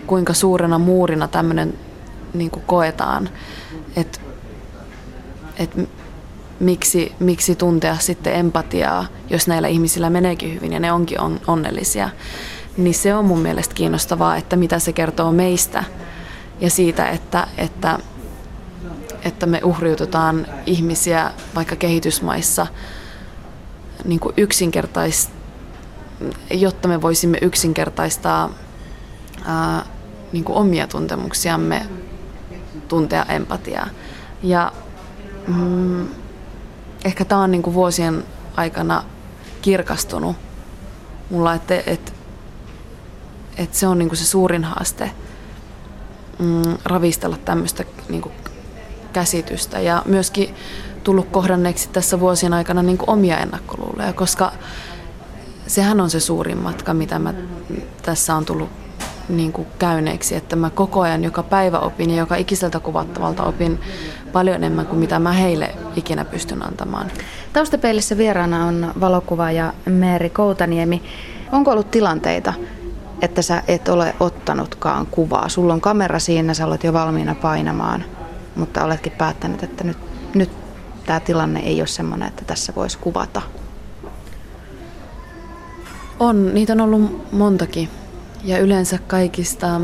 kuinka 0.08 0.34
suurena 0.34 0.80
muurina 0.80 1.28
tämmöinen 1.28 1.74
niin 2.34 2.52
kuin 2.52 2.64
koetaan, 2.66 3.30
että, 3.96 4.20
että 5.58 5.82
miksi, 6.60 7.12
miksi 7.20 7.56
tuntea 7.56 7.98
sitten 8.00 8.36
empatiaa, 8.36 9.06
jos 9.30 9.48
näillä 9.48 9.68
ihmisillä 9.68 10.10
meneekin 10.10 10.54
hyvin 10.54 10.74
ja 10.74 10.80
ne 10.80 10.92
onkin 10.92 11.20
on, 11.20 11.40
onnellisia 11.48 12.10
niin 12.78 12.94
se 12.94 13.16
on 13.16 13.26
mun 13.26 13.40
mielestä 13.40 13.76
kiinnostavaa, 13.76 14.38
että 14.38 14.56
mitä 14.56 14.80
se 14.80 14.94
kertoo 14.94 15.32
meistä 15.32 15.84
ja 16.62 16.70
siitä, 16.70 17.10
että, 17.10 17.48
että, 17.58 18.00
että 19.24 19.46
me 19.46 19.62
uhriututaan 19.64 20.48
ihmisiä 20.66 21.32
vaikka 21.56 21.76
kehitysmaissa 21.76 22.68
niin 24.06 24.20
kuin 24.20 24.34
yksinkertais, 24.38 25.30
jotta 26.52 26.88
me 26.88 27.02
voisimme 27.02 27.38
yksinkertaistaa 27.42 28.54
ää, 29.46 29.86
niin 30.32 30.44
kuin 30.44 30.58
omia 30.58 30.88
tuntemuksiamme, 30.88 31.86
tuntea 32.88 33.26
empatiaa. 33.30 33.88
Ja 34.44 34.72
mm, 35.48 36.08
ehkä 37.06 37.26
tämä 37.26 37.42
on 37.42 37.52
niin 37.52 37.64
kuin 37.64 37.74
vuosien 37.74 38.24
aikana 38.56 39.04
kirkastunut 39.62 40.36
mulla, 41.30 41.54
että, 41.54 41.84
että 41.86 42.12
että 43.58 43.78
se 43.78 43.88
on 43.88 44.00
niinku 44.00 44.16
se 44.16 44.26
suurin 44.26 44.64
haaste 44.64 45.12
mm, 46.40 46.78
ravistella 46.86 47.38
tämmöistä 47.38 47.84
niinku 48.10 48.32
käsitystä 49.14 49.80
ja 49.80 50.02
myöskin 50.06 50.56
tullut 51.04 51.28
kohdanneeksi 51.32 51.90
tässä 51.90 52.20
vuosien 52.20 52.54
aikana 52.54 52.84
niinku 52.84 53.06
omia 53.08 53.38
ennakkoluuloja, 53.38 54.14
koska 54.14 54.52
sehän 55.72 56.02
on 56.02 56.10
se 56.10 56.20
suurin 56.20 56.58
matka, 56.58 56.94
mitä 56.94 57.20
mä 57.20 57.34
tässä 58.02 58.36
on 58.36 58.46
tullut 58.46 58.70
niin 59.30 59.52
kuin 59.52 59.68
käyneeksi, 59.80 60.36
että 60.36 60.56
mä 60.56 60.70
koko 60.70 61.02
ajan 61.02 61.24
joka 61.24 61.44
päivä 61.44 61.80
opin 61.80 62.10
ja 62.10 62.18
joka 62.18 62.36
ikiseltä 62.36 62.80
kuvattavalta 62.80 63.44
opin 63.44 63.80
paljon 64.34 64.56
enemmän 64.56 64.86
kuin 64.86 65.00
mitä 65.00 65.20
mä 65.20 65.32
heille 65.32 65.76
ikinä 65.96 66.26
pystyn 66.26 66.66
antamaan. 66.66 67.12
Taustapeilissä 67.54 68.18
vieraana 68.18 68.66
on 68.66 68.94
valokuvaaja 69.00 69.74
Meeri 69.86 70.30
Koutaniemi. 70.30 71.04
Onko 71.52 71.72
ollut 71.72 71.92
tilanteita, 71.92 72.54
että 73.22 73.42
sä 73.42 73.64
et 73.68 73.90
ole 73.90 74.16
ottanutkaan 74.20 75.08
kuvaa? 75.12 75.50
Sulla 75.50 75.74
on 75.74 75.82
kamera 75.82 76.20
siinä, 76.20 76.54
sä 76.54 76.66
olet 76.66 76.84
jo 76.84 76.94
valmiina 76.94 77.36
painamaan, 77.36 78.04
mutta 78.56 78.86
oletkin 78.86 79.14
päättänyt, 79.18 79.64
että 79.64 79.84
nyt, 79.84 79.98
nyt 80.36 80.50
tämä 81.06 81.20
tilanne 81.20 81.60
ei 81.60 81.82
ole 81.82 81.88
sellainen, 81.88 82.28
että 82.28 82.46
tässä 82.46 82.74
voisi 82.76 82.98
kuvata. 82.98 83.42
On, 86.22 86.54
niitä 86.54 86.74
on 86.74 86.82
ollut 86.82 87.32
montakin. 87.32 87.90
Ja 88.44 88.60
yleensä 88.60 89.00
kaikista 89.08 89.82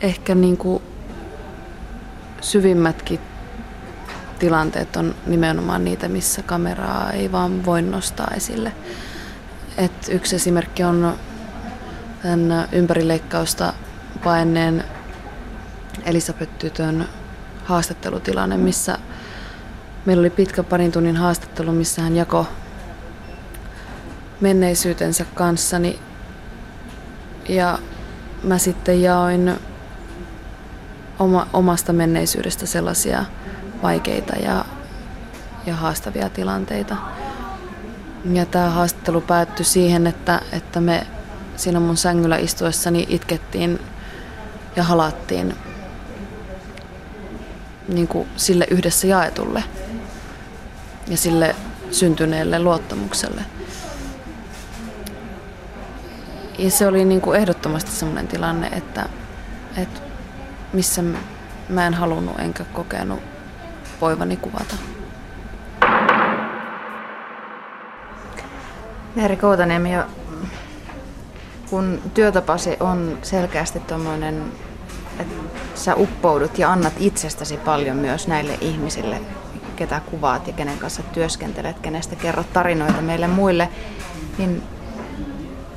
ehkä 0.00 0.34
niin 0.34 0.56
kuin 0.56 0.82
syvimmätkin 2.40 3.20
tilanteet 4.38 4.96
on 4.96 5.14
nimenomaan 5.26 5.84
niitä, 5.84 6.08
missä 6.08 6.42
kameraa 6.42 7.10
ei 7.10 7.32
vaan 7.32 7.64
voi 7.64 7.82
nostaa 7.82 8.30
esille. 8.36 8.72
Et 9.78 10.08
yksi 10.10 10.36
esimerkki 10.36 10.84
on 10.84 11.14
tämän 12.22 12.68
ympärileikkausta 12.72 13.72
paineen 14.24 14.84
Elisabeth-tytön 16.04 17.08
haastattelutilanne, 17.64 18.56
missä 18.56 18.98
meillä 20.08 20.20
oli 20.20 20.30
pitkä 20.30 20.62
parin 20.62 20.92
tunnin 20.92 21.16
haastattelu, 21.16 21.72
missä 21.72 22.02
hän 22.02 22.16
jako 22.16 22.46
menneisyytensä 24.40 25.24
kanssani. 25.34 25.98
Ja 27.48 27.78
mä 28.42 28.58
sitten 28.58 29.02
jaoin 29.02 29.56
oma, 31.18 31.46
omasta 31.52 31.92
menneisyydestä 31.92 32.66
sellaisia 32.66 33.24
vaikeita 33.82 34.36
ja, 34.36 34.64
ja 35.66 35.76
haastavia 35.76 36.28
tilanteita. 36.28 36.96
Ja 38.32 38.46
tämä 38.46 38.70
haastattelu 38.70 39.20
päättyi 39.20 39.64
siihen, 39.64 40.06
että, 40.06 40.40
että 40.52 40.80
me 40.80 41.06
siinä 41.56 41.80
mun 41.80 41.96
sängyllä 41.96 42.36
istuessani 42.36 43.06
itkettiin 43.08 43.80
ja 44.76 44.82
halattiin 44.82 45.54
niin 47.88 48.08
kuin 48.08 48.28
sille 48.36 48.66
yhdessä 48.70 49.06
jaetulle 49.06 49.64
ja 51.08 51.16
sille 51.16 51.56
syntyneelle 51.90 52.58
luottamukselle. 52.58 53.40
Ja 56.58 56.70
se 56.70 56.86
oli 56.86 57.04
niin 57.04 57.20
kuin 57.20 57.40
ehdottomasti 57.40 57.90
sellainen 57.90 58.28
tilanne, 58.28 58.66
että, 58.66 59.08
että 59.76 60.00
missä 60.72 61.02
mä 61.68 61.86
en 61.86 61.94
halunnut 61.94 62.38
enkä 62.38 62.64
kokenut 62.64 63.20
voivani 64.00 64.36
kuvata. 64.36 64.74
Meeri 69.14 69.36
Koutaniemi, 69.36 69.90
kun 71.70 72.02
työtapasi 72.14 72.76
on 72.80 73.18
selkeästi 73.22 73.80
tuommoinen, 73.80 74.52
että 75.18 75.34
sä 75.74 75.94
uppoudut 75.94 76.58
ja 76.58 76.72
annat 76.72 76.92
itsestäsi 76.98 77.56
paljon 77.56 77.96
myös 77.96 78.28
näille 78.28 78.58
ihmisille, 78.60 79.20
ketä 79.78 80.00
kuvaat 80.00 80.46
ja 80.46 80.52
kenen 80.52 80.78
kanssa 80.78 81.02
työskentelet, 81.02 81.78
kenestä 81.78 82.16
kerrot 82.16 82.52
tarinoita 82.52 83.00
meille 83.02 83.26
muille, 83.26 83.68
niin 84.38 84.62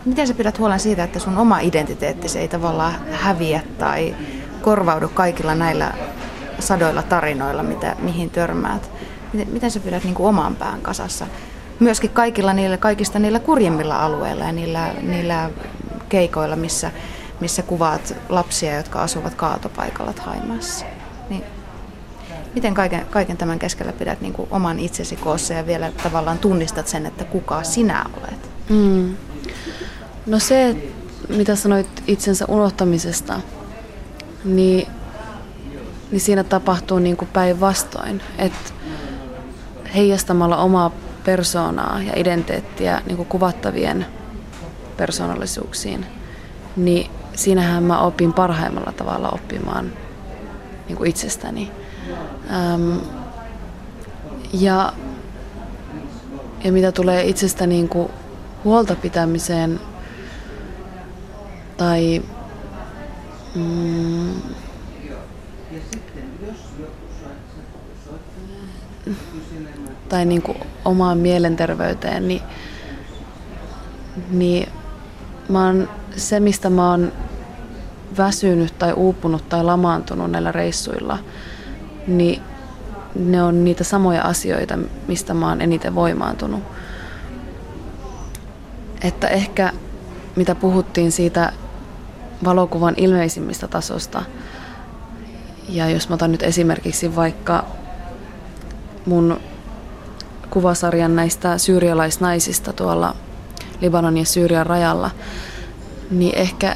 miten 0.05 0.27
sä 0.27 0.33
pidät 0.33 0.59
huolen 0.59 0.79
siitä, 0.79 1.03
että 1.03 1.19
sun 1.19 1.37
oma 1.37 1.59
identiteettisi 1.59 2.39
ei 2.39 2.47
tavallaan 2.47 2.93
häviä 3.11 3.61
tai 3.77 4.15
korvaudu 4.61 5.09
kaikilla 5.09 5.55
näillä 5.55 5.93
sadoilla 6.59 7.03
tarinoilla, 7.03 7.63
mitä, 7.63 7.95
mihin 7.99 8.29
törmäät. 8.29 8.91
Miten, 9.33 9.53
miten 9.53 9.71
sä 9.71 9.79
pidät 9.79 10.03
niin 10.03 10.15
kuin 10.15 10.27
oman 10.27 10.55
pään 10.55 10.81
kasassa? 10.81 11.27
Myöskin 11.79 12.09
kaikilla 12.09 12.53
niillä, 12.53 12.77
kaikista 12.77 13.19
niillä 13.19 13.39
kurjimmilla 13.39 14.05
alueilla 14.05 14.45
ja 14.45 14.51
niillä, 14.51 14.93
niillä 15.01 15.49
keikoilla, 16.09 16.55
missä, 16.55 16.91
missä 17.39 17.61
kuvaat 17.61 18.15
lapsia, 18.29 18.77
jotka 18.77 19.01
asuvat 19.01 19.35
kaatopaikalla 19.35 20.13
Haimaassa. 20.19 20.85
Niin 21.29 21.43
miten 22.55 22.73
kaiken, 22.73 23.05
kaiken 23.09 23.37
tämän 23.37 23.59
keskellä 23.59 23.93
pidät 23.93 24.21
niin 24.21 24.33
kuin 24.33 24.47
oman 24.51 24.79
itsesi 24.79 25.15
koossa 25.15 25.53
ja 25.53 25.65
vielä 25.67 25.91
tavallaan 26.03 26.39
tunnistat 26.39 26.87
sen, 26.87 27.05
että 27.05 27.23
kuka 27.23 27.63
sinä 27.63 28.05
olet? 28.17 28.49
Mm. 28.69 29.15
No 30.25 30.39
se, 30.39 30.75
mitä 31.29 31.55
sanoit 31.55 32.03
itsensä 32.07 32.45
unohtamisesta, 32.47 33.41
niin, 34.43 34.87
niin 36.11 36.21
siinä 36.21 36.43
tapahtuu 36.43 36.99
niin 36.99 37.17
kuin 37.17 37.29
päinvastoin. 37.33 38.21
Että 38.37 38.71
heijastamalla 39.95 40.57
omaa 40.57 40.91
persoonaa 41.25 42.01
ja 42.01 42.13
identiteettiä 42.15 43.01
niin 43.05 43.17
kuin 43.17 43.27
kuvattavien 43.27 44.05
persoonallisuuksiin, 44.97 46.05
niin 46.75 47.11
siinähän 47.35 47.83
mä 47.83 47.99
opin 47.99 48.33
parhaimmalla 48.33 48.91
tavalla 48.91 49.29
oppimaan 49.29 49.91
niin 50.87 50.97
kuin 50.97 51.09
itsestäni. 51.09 51.71
Ähm, 52.51 52.97
ja, 54.53 54.93
ja 56.63 56.71
mitä 56.71 56.91
tulee 56.91 57.23
itsestä 57.23 57.67
niin 57.67 57.89
kuin 57.89 58.09
huolta 58.63 58.95
pitämiseen 58.95 59.79
tai 61.77 62.21
Mm. 63.55 64.41
Tai 70.09 70.25
niin 70.25 70.41
kuin 70.41 70.57
omaan 70.85 71.17
mielenterveyteen, 71.17 72.27
niin, 72.27 72.41
niin 74.29 74.69
mä 75.49 75.65
oon, 75.65 75.89
se, 76.15 76.39
mistä 76.39 76.69
mä 76.69 76.89
oon 76.89 77.11
väsynyt 78.17 78.79
tai 78.79 78.93
uupunut 78.93 79.49
tai 79.49 79.63
lamaantunut 79.63 80.31
näillä 80.31 80.51
reissuilla, 80.51 81.17
niin 82.07 82.41
ne 83.15 83.43
on 83.43 83.63
niitä 83.63 83.83
samoja 83.83 84.21
asioita, 84.21 84.77
mistä 85.07 85.33
mä 85.33 85.49
oon 85.49 85.61
eniten 85.61 85.95
voimaantunut. 85.95 86.63
Että 89.01 89.27
ehkä 89.27 89.73
mitä 90.35 90.55
puhuttiin 90.55 91.11
siitä 91.11 91.53
valokuvan 92.43 92.93
ilmeisimmistä 92.97 93.67
tasosta. 93.67 94.23
Ja 95.69 95.89
jos 95.89 96.09
mä 96.09 96.15
otan 96.15 96.31
nyt 96.31 96.43
esimerkiksi 96.43 97.15
vaikka 97.15 97.65
mun 99.05 99.39
kuvasarjan 100.49 101.15
näistä 101.15 101.57
syyrialaisnaisista 101.57 102.73
tuolla 102.73 103.15
Libanon 103.81 104.17
ja 104.17 104.25
Syyrian 104.25 104.65
rajalla, 104.65 105.11
niin 106.11 106.35
ehkä 106.35 106.75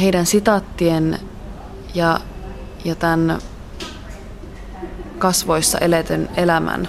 heidän 0.00 0.26
sitaattien 0.26 1.18
ja, 1.94 2.20
ja 2.86 2.94
tämän 2.94 3.38
kasvoissa 5.18 5.78
eletyn 5.78 6.28
elämän 6.36 6.88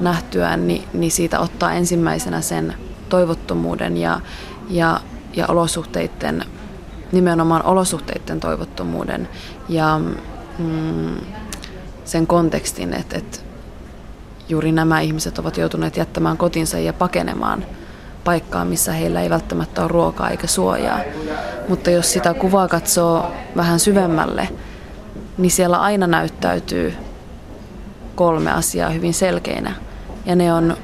nähtyään, 0.00 0.66
niin, 0.66 0.84
niin 0.92 1.10
siitä 1.10 1.40
ottaa 1.40 1.72
ensimmäisenä 1.72 2.40
sen 2.40 2.74
toivottomuuden 3.08 3.96
ja, 3.96 4.20
ja 4.70 5.00
ja 5.36 5.46
olosuhteiden, 5.48 6.44
nimenomaan 7.12 7.64
olosuhteiden 7.64 8.40
toivottomuuden 8.40 9.28
ja 9.68 10.00
mm, 10.58 11.16
sen 12.04 12.26
kontekstin, 12.26 12.94
että, 12.94 13.18
että 13.18 13.38
juuri 14.48 14.72
nämä 14.72 15.00
ihmiset 15.00 15.38
ovat 15.38 15.56
joutuneet 15.56 15.96
jättämään 15.96 16.36
kotinsa 16.36 16.78
ja 16.78 16.92
pakenemaan 16.92 17.66
paikkaa, 18.24 18.64
missä 18.64 18.92
heillä 18.92 19.22
ei 19.22 19.30
välttämättä 19.30 19.80
ole 19.80 19.88
ruokaa 19.88 20.30
eikä 20.30 20.46
suojaa. 20.46 21.00
Mutta 21.68 21.90
jos 21.90 22.12
sitä 22.12 22.34
kuvaa 22.34 22.68
katsoo 22.68 23.32
vähän 23.56 23.80
syvemmälle, 23.80 24.48
niin 25.38 25.50
siellä 25.50 25.80
aina 25.80 26.06
näyttäytyy 26.06 26.94
kolme 28.14 28.52
asiaa 28.52 28.90
hyvin 28.90 29.14
selkeinä. 29.14 29.74
Ja 30.26 30.36
ne 30.36 30.52
on 30.52 30.76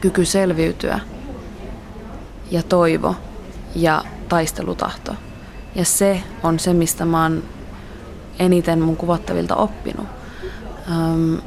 kyky 0.00 0.24
selviytyä– 0.24 1.00
ja 2.50 2.62
toivo 2.62 3.14
ja 3.74 4.04
taistelutahto. 4.28 5.14
Ja 5.74 5.84
se 5.84 6.22
on 6.42 6.58
se, 6.58 6.74
mistä 6.74 7.04
mä 7.04 7.22
oon 7.22 7.42
eniten 8.38 8.80
mun 8.82 8.96
kuvattavilta 8.96 9.56
oppinut. 9.56 10.06
Um, 10.90 11.38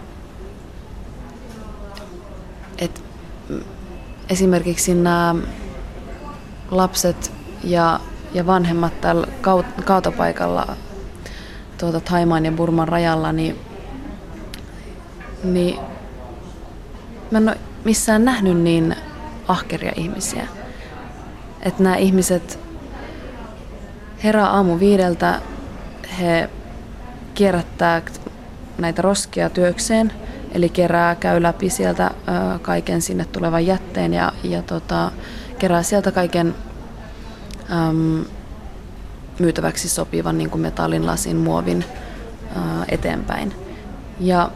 et 2.77 3.03
esimerkiksi 4.29 4.93
nämä 4.93 5.35
lapset 6.71 7.31
ja, 7.63 7.99
ja 8.33 8.45
vanhemmat 8.45 9.01
täällä 9.01 9.27
kaatopaikalla 9.85 10.67
tuota 11.81 11.99
Taimaan 11.99 12.45
ja 12.45 12.51
Burman 12.51 12.87
rajalla, 12.87 13.31
niin, 13.31 13.59
niin 15.43 15.79
mä 17.31 17.37
en 17.37 17.49
ole 17.49 17.57
missään 17.85 18.25
nähnyt 18.25 18.57
niin 18.57 18.95
ahkeria 19.47 19.91
ihmisiä. 19.95 20.47
Että 21.61 21.83
nämä 21.83 21.95
ihmiset 21.95 22.59
herää 24.23 24.49
aamu 24.49 24.79
viideltä, 24.79 25.41
he 26.19 26.49
kierrättää 27.33 28.01
näitä 28.77 29.01
roskia 29.01 29.49
työkseen, 29.49 30.11
eli 30.51 30.69
kerää, 30.69 31.15
käy 31.15 31.41
läpi 31.41 31.69
sieltä 31.69 32.05
ö, 32.05 32.59
kaiken 32.59 33.01
sinne 33.01 33.25
tulevan 33.25 33.65
jätteen 33.65 34.13
ja, 34.13 34.31
ja 34.43 34.61
tota, 34.61 35.11
kerää 35.59 35.83
sieltä 35.83 36.11
kaiken 36.11 36.55
myytäväksi 39.39 39.89
sopivan 39.89 40.37
niin 40.37 40.49
kuin 40.49 40.61
metallin, 40.61 41.05
lasin, 41.05 41.37
muovin 41.37 41.85
ö, 42.55 42.59
eteenpäin. 42.87 43.53
Ja 44.19 44.51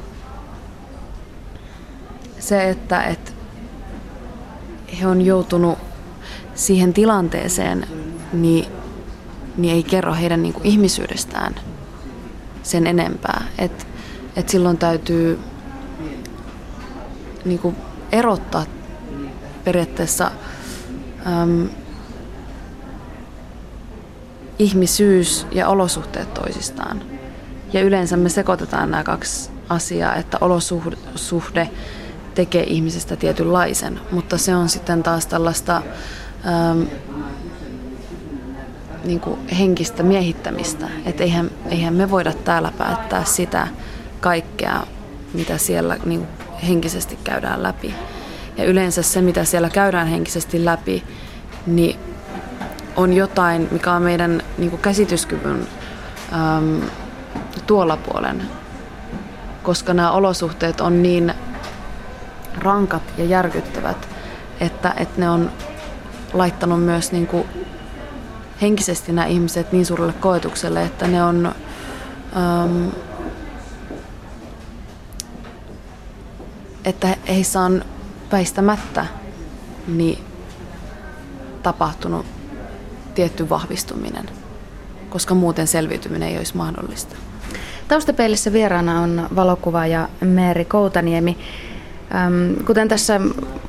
se, 2.40 2.70
että, 2.70 3.04
että 3.04 3.32
he 5.00 5.08
on 5.08 5.22
joutunut 5.22 5.78
siihen 6.56 6.94
tilanteeseen, 6.94 7.88
niin, 8.34 8.66
niin 9.58 9.76
ei 9.76 9.84
kerro 9.84 10.14
heidän 10.14 10.44
niin 10.44 10.54
kuin 10.54 10.66
ihmisyydestään 10.66 11.56
sen 12.64 12.88
enempää. 12.88 13.44
Et, 13.58 13.88
et 14.36 14.50
silloin 14.50 14.78
täytyy 14.78 15.40
niin 17.46 17.60
kuin 17.60 17.76
erottaa 18.12 18.66
periaatteessa 19.64 20.32
äm, 21.28 21.70
ihmisyys 24.60 25.48
ja 25.52 25.68
olosuhteet 25.68 26.34
toisistaan. 26.34 27.02
Ja 27.74 27.82
yleensä 27.82 28.18
me 28.18 28.30
sekoitetaan 28.30 28.92
nämä 28.92 29.04
kaksi 29.04 29.50
asiaa, 29.70 30.16
että 30.16 30.38
olosuhde 30.42 31.70
tekee 32.36 32.64
ihmisestä 32.64 33.16
tietynlaisen, 33.16 34.00
mutta 34.12 34.38
se 34.38 34.56
on 34.56 34.70
sitten 34.70 35.04
taas 35.04 35.26
tällaista 35.26 35.82
äm, 36.72 36.88
niin 39.04 39.20
kuin 39.20 39.48
henkistä 39.48 40.04
miehittämistä. 40.04 40.88
Että 41.06 41.24
eihän, 41.24 41.52
eihän 41.70 41.94
me 41.94 42.12
voida 42.12 42.34
täällä 42.34 42.72
päättää 42.78 43.24
sitä 43.24 43.68
kaikkea, 44.22 44.84
mitä 45.34 45.58
siellä 45.58 45.98
niin 46.06 46.20
kuin 46.20 46.60
henkisesti 46.68 47.20
käydään 47.24 47.64
läpi. 47.64 47.96
Ja 48.58 48.64
yleensä 48.64 49.02
se, 49.02 49.22
mitä 49.22 49.46
siellä 49.46 49.70
käydään 49.70 50.08
henkisesti 50.08 50.66
läpi, 50.66 51.04
niin 51.68 52.00
on 52.96 53.14
jotain, 53.14 53.68
mikä 53.72 53.94
on 53.94 54.02
meidän 54.02 54.42
niin 54.58 54.70
kuin 54.70 54.82
käsityskyvyn 54.82 55.68
äm, 56.34 56.82
tuolla 57.68 57.98
puolen, 57.98 58.42
koska 59.64 59.94
nämä 59.94 60.12
olosuhteet 60.12 60.82
on 60.82 61.04
niin 61.04 61.34
rankat 62.58 63.04
ja 63.18 63.26
järkyttävät, 63.26 64.10
että, 64.60 64.94
että 64.98 65.22
ne 65.22 65.30
on 65.30 65.52
laittanut 66.34 66.84
myös 66.84 67.12
niin 67.12 67.28
kuin 67.28 67.48
henkisesti 68.62 69.12
nämä 69.12 69.28
ihmiset 69.28 69.72
niin 69.72 69.86
suurelle 69.86 70.14
koetukselle, 70.14 70.84
että 70.84 71.08
ne 71.08 71.24
on 71.24 71.46
äm, 71.46 72.92
että 76.86 77.18
heissä 77.28 77.62
on 77.62 77.86
väistämättä 78.32 79.06
niin 79.88 80.24
tapahtunut 81.64 82.35
tietty 83.16 83.50
vahvistuminen, 83.50 84.30
koska 85.10 85.36
muuten 85.36 85.68
selviytyminen 85.68 86.30
ei 86.30 86.38
olisi 86.38 86.58
mahdollista. 86.58 87.16
Taustapeilissä 87.88 88.54
vieraana 88.54 89.02
on 89.02 89.28
valokuvaaja 89.36 90.10
Meeri 90.22 90.66
Koutaniemi. 90.66 91.38
Kuten 92.66 92.88
tässä 92.88 93.22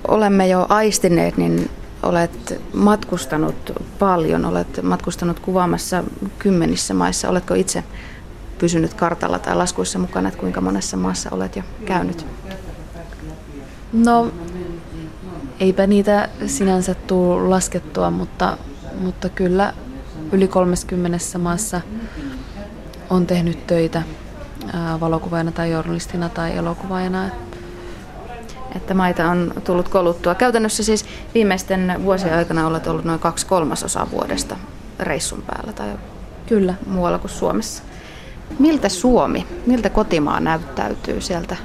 olemme 0.08 0.48
jo 0.48 0.66
aistineet, 0.68 1.36
niin 1.36 1.70
olet 2.02 2.60
matkustanut 2.72 3.72
paljon, 3.98 4.44
olet 4.44 4.82
matkustanut 4.82 5.40
kuvaamassa 5.40 6.04
kymmenissä 6.38 6.94
maissa. 6.94 7.28
Oletko 7.28 7.54
itse 7.54 7.84
pysynyt 8.58 8.94
kartalla 8.94 9.38
tai 9.38 9.56
laskuissa 9.56 9.98
mukana, 9.98 10.28
että 10.28 10.40
kuinka 10.40 10.60
monessa 10.60 10.96
maassa 10.96 11.30
olet 11.32 11.56
jo 11.56 11.62
käynyt? 11.84 12.26
No, 13.92 14.32
eipä 15.60 15.86
niitä 15.86 16.28
sinänsä 16.46 16.94
tule 16.94 17.48
laskettua, 17.48 18.10
mutta, 18.10 18.58
mutta 19.00 19.28
kyllä 19.28 19.72
yli 20.32 20.48
30 20.48 21.18
maassa 21.38 21.80
on 23.10 23.26
tehnyt 23.26 23.66
töitä 23.66 24.02
valokuvaajana 25.00 25.52
tai 25.52 25.70
journalistina 25.70 26.28
tai 26.28 26.56
elokuvaajana 26.56 27.30
että 28.76 28.94
maita 28.94 29.30
on 29.30 29.52
tullut 29.64 29.88
koluttua. 29.88 30.34
Käytännössä 30.34 30.82
siis 30.82 31.04
viimeisten 31.34 31.94
vuosien 32.02 32.34
aikana 32.34 32.66
olet 32.66 32.86
ollut 32.86 33.04
noin 33.04 33.20
kaksi 33.20 33.46
kolmasosaa 33.46 34.10
vuodesta 34.10 34.56
reissun 34.98 35.42
päällä 35.42 35.72
tai 35.72 35.88
Kyllä. 36.46 36.74
muualla 36.86 37.18
kuin 37.18 37.30
Suomessa. 37.30 37.82
Miltä 38.58 38.88
Suomi, 38.88 39.46
miltä 39.66 39.90
kotimaa 39.90 40.40
näyttäytyy 40.40 41.20
sieltä 41.20 41.56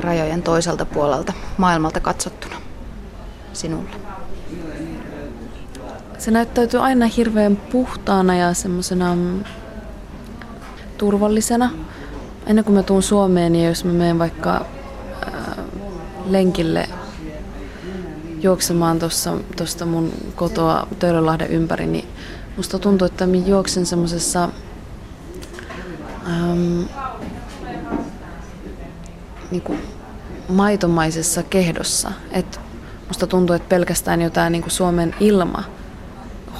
rajojen 0.00 0.42
toiselta 0.42 0.84
puolelta 0.84 1.32
maailmalta 1.58 2.00
katsottuna 2.00 2.56
sinulle? 3.52 4.13
Se 6.18 6.30
näyttäytyy 6.30 6.80
aina 6.80 7.06
hirveän 7.06 7.56
puhtaana 7.56 8.36
ja 8.36 8.54
semmoisena 8.54 9.14
mm, 9.14 9.44
turvallisena. 10.98 11.70
Ennen 12.46 12.64
kuin 12.64 12.74
mä 12.74 12.82
tuun 12.82 13.02
Suomeen, 13.02 13.52
niin 13.52 13.68
jos 13.68 13.84
mä 13.84 13.92
menen 13.92 14.18
vaikka 14.18 14.66
lenkille 16.26 16.88
juoksemaan 18.40 18.98
tuosta 19.56 19.86
mun 19.86 20.12
kotoa 20.36 20.86
Töölönlahden 20.98 21.48
ympäri, 21.50 21.86
niin 21.86 22.08
musta 22.56 22.78
tuntuu, 22.78 23.06
että 23.06 23.26
mä 23.26 23.36
juoksen 23.36 23.86
semmoisessa 23.86 24.48
ähm, 26.26 26.82
niinku 29.50 29.76
maitomaisessa 30.48 31.42
kehdossa. 31.42 32.12
Et 32.30 32.60
musta 33.08 33.26
tuntuu, 33.26 33.56
että 33.56 33.68
pelkästään 33.68 34.22
jotain 34.22 34.52
niinku 34.52 34.70
Suomen 34.70 35.14
ilma 35.20 35.64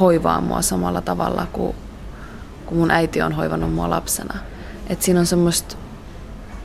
hoivaa 0.01 0.41
mua 0.41 0.63
samalla 0.63 1.01
tavalla 1.01 1.47
kuin, 1.53 1.77
kuin 2.67 2.79
mun 2.79 2.91
äiti 2.91 3.23
on 3.23 3.33
hoivannut 3.33 3.75
mua 3.75 3.91
lapsena. 3.91 4.39
Et 4.89 5.03
siinä 5.03 5.21
on 5.21 5.27
semmoista 5.27 5.77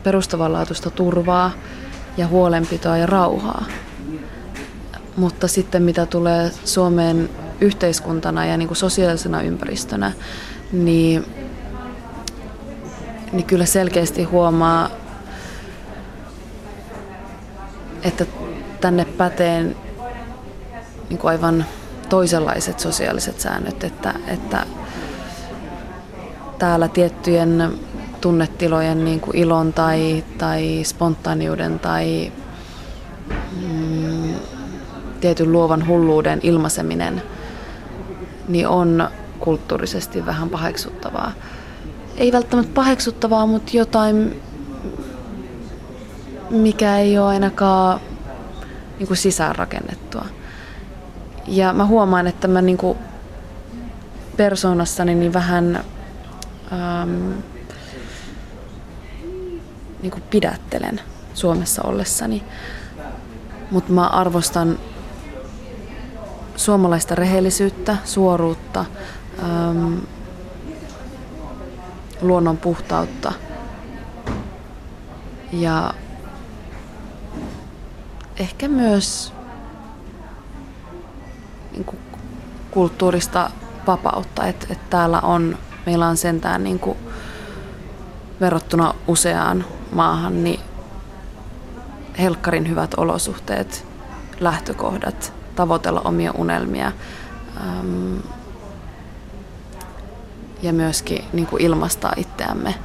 perustavanlaatuista 0.04 0.90
turvaa, 0.90 1.52
ja 2.20 2.28
huolenpitoa 2.28 2.98
ja 2.98 3.06
rauhaa. 3.06 3.66
Mutta 5.16 5.48
sitten 5.48 5.84
mitä 5.84 6.06
tulee 6.06 6.52
Suomeen 6.66 7.30
yhteiskuntana 7.62 8.46
ja 8.46 8.58
niin 8.58 8.68
kuin 8.68 8.78
sosiaalisena 8.78 9.42
ympäristönä, 9.42 10.12
niin, 10.72 11.26
niin 13.32 13.46
kyllä 13.46 13.66
selkeästi 13.66 14.24
huomaa, 14.24 14.90
että 18.04 18.26
tänne 18.82 19.06
pätee 19.06 19.64
niin 21.10 21.20
kuin 21.20 21.32
aivan 21.32 21.66
toisenlaiset 22.10 22.80
sosiaaliset 22.80 23.40
säännöt, 23.40 23.84
että, 23.84 24.14
että 24.28 24.66
täällä 26.60 26.88
tiettyjen 26.88 27.80
tunnetilojen 28.22 29.06
niin 29.06 29.20
kuin 29.20 29.38
ilon 29.38 29.74
tai, 29.74 30.24
tai 30.38 30.82
spontaaniuden 30.84 31.80
tai 31.80 32.32
mm, 33.62 34.34
tietyn 35.22 35.52
luovan 35.52 35.88
hulluuden 35.88 36.40
ilmaiseminen 36.44 37.24
niin 38.48 38.68
on 38.68 39.10
kulttuurisesti 39.40 40.26
vähän 40.26 40.50
paheksuttavaa. 40.50 41.32
Ei 42.18 42.32
välttämättä 42.32 42.72
paheksuttavaa, 42.74 43.46
mutta 43.46 43.72
jotain, 43.78 44.42
mikä 46.50 46.98
ei 46.98 47.18
ole 47.18 47.28
ainakaan 47.28 48.00
niin 49.00 49.08
kuin 49.08 49.18
sisäänrakennettua. 49.18 50.26
Ja 51.50 51.74
mä 51.74 51.86
huomaan, 51.86 52.28
että 52.28 52.48
mä 52.48 52.62
niin 52.62 52.78
kuin 52.78 52.98
persoonassani 54.38 55.16
niin 55.16 55.34
vähän 55.34 55.84
ähm, 56.72 57.32
niin 60.02 60.24
pidättelen 60.30 61.02
Suomessa 61.34 61.82
ollessani. 61.84 62.44
Mutta 63.72 63.94
mä 63.94 64.08
arvostan 64.08 64.80
suomalaista 66.56 67.16
rehellisyyttä, 67.16 67.98
suoruutta, 68.04 68.86
äm, 69.44 70.02
luonnon 72.22 72.58
puhtautta 72.58 73.34
ja 75.52 75.94
ehkä 78.40 78.68
myös 78.68 79.34
niin 81.80 81.86
kuin 81.86 82.00
kulttuurista 82.72 83.50
vapautta, 83.88 84.48
että, 84.48 84.68
että 84.70 84.86
täällä 84.90 85.20
on, 85.20 85.58
meillä 85.86 86.08
on 86.08 86.18
sentään 86.18 86.64
niin 86.64 86.80
kuin 86.80 86.98
verrattuna 88.42 88.94
useaan 89.08 89.66
maahan, 89.92 90.44
niin 90.44 90.60
helkkarin 92.20 92.70
hyvät 92.70 92.94
olosuhteet, 92.98 93.86
lähtökohdat, 94.40 95.34
tavoitella 95.56 96.02
omia 96.02 96.32
unelmia. 96.38 96.92
Ähm, 97.58 98.18
ja 100.62 100.74
myöskin 100.74 101.26
niin 101.34 101.48
kuin 101.48 101.62
ilmaistaa 101.62 102.14
itseämme 102.18 102.76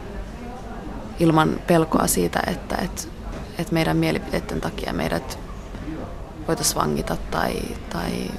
ilman 1.21 1.61
pelkoa 1.67 2.07
siitä, 2.07 2.43
että, 2.47 2.77
että, 2.77 3.03
että 3.59 3.73
meidän 3.75 3.97
mielipiteiden 3.97 4.61
takia 4.61 4.93
meidät 4.93 5.39
voitaisiin 6.49 6.81
vangita 6.81 7.17
tai, 7.31 7.57
tai 7.91 8.31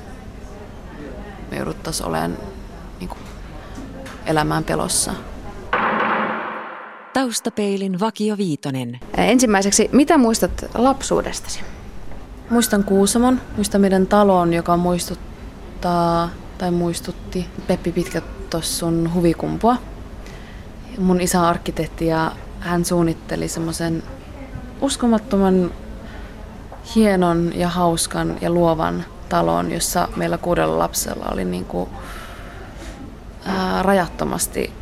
me 1.56 1.60
jouduttaisiin 1.60 2.08
olemaan 2.08 2.38
niin 3.00 3.10
kuin, 3.10 3.20
elämään 4.26 4.64
pelossa. 4.64 5.14
Taustapeilin 7.14 8.00
Vakio 8.00 8.38
Viitonen. 8.38 9.00
Ensimmäiseksi, 9.18 9.90
mitä 9.92 10.18
muistat 10.18 10.66
lapsuudestasi? 10.74 11.60
Muistan 12.50 12.84
Kuusamon, 12.84 13.42
muistan 13.56 13.82
meidän 13.82 14.08
talon, 14.08 14.54
joka 14.54 14.78
muistuttaa 14.78 16.30
tai 16.58 16.72
muistutti 16.72 17.48
Peppi 17.68 17.92
Pitkätossun 17.92 19.14
huvikumpua. 19.14 19.78
Mun 20.98 21.22
isä 21.22 21.42
on 21.42 21.48
arkkitehti 21.48 22.06
ja 22.06 22.32
hän 22.60 22.86
suunnitteli 22.86 23.48
semmoisen 23.48 24.04
uskomattoman 24.82 25.72
hienon 26.96 27.52
ja 27.56 27.70
hauskan 27.70 28.38
ja 28.42 28.50
luovan 28.50 29.06
talon, 29.30 29.72
jossa 29.72 30.08
meillä 30.16 30.38
kuudella 30.38 30.80
lapsella 30.80 31.26
oli 31.32 31.46
niin 31.46 31.66
kuin, 31.66 31.90
ää, 33.46 33.84
rajattomasti 33.84 34.74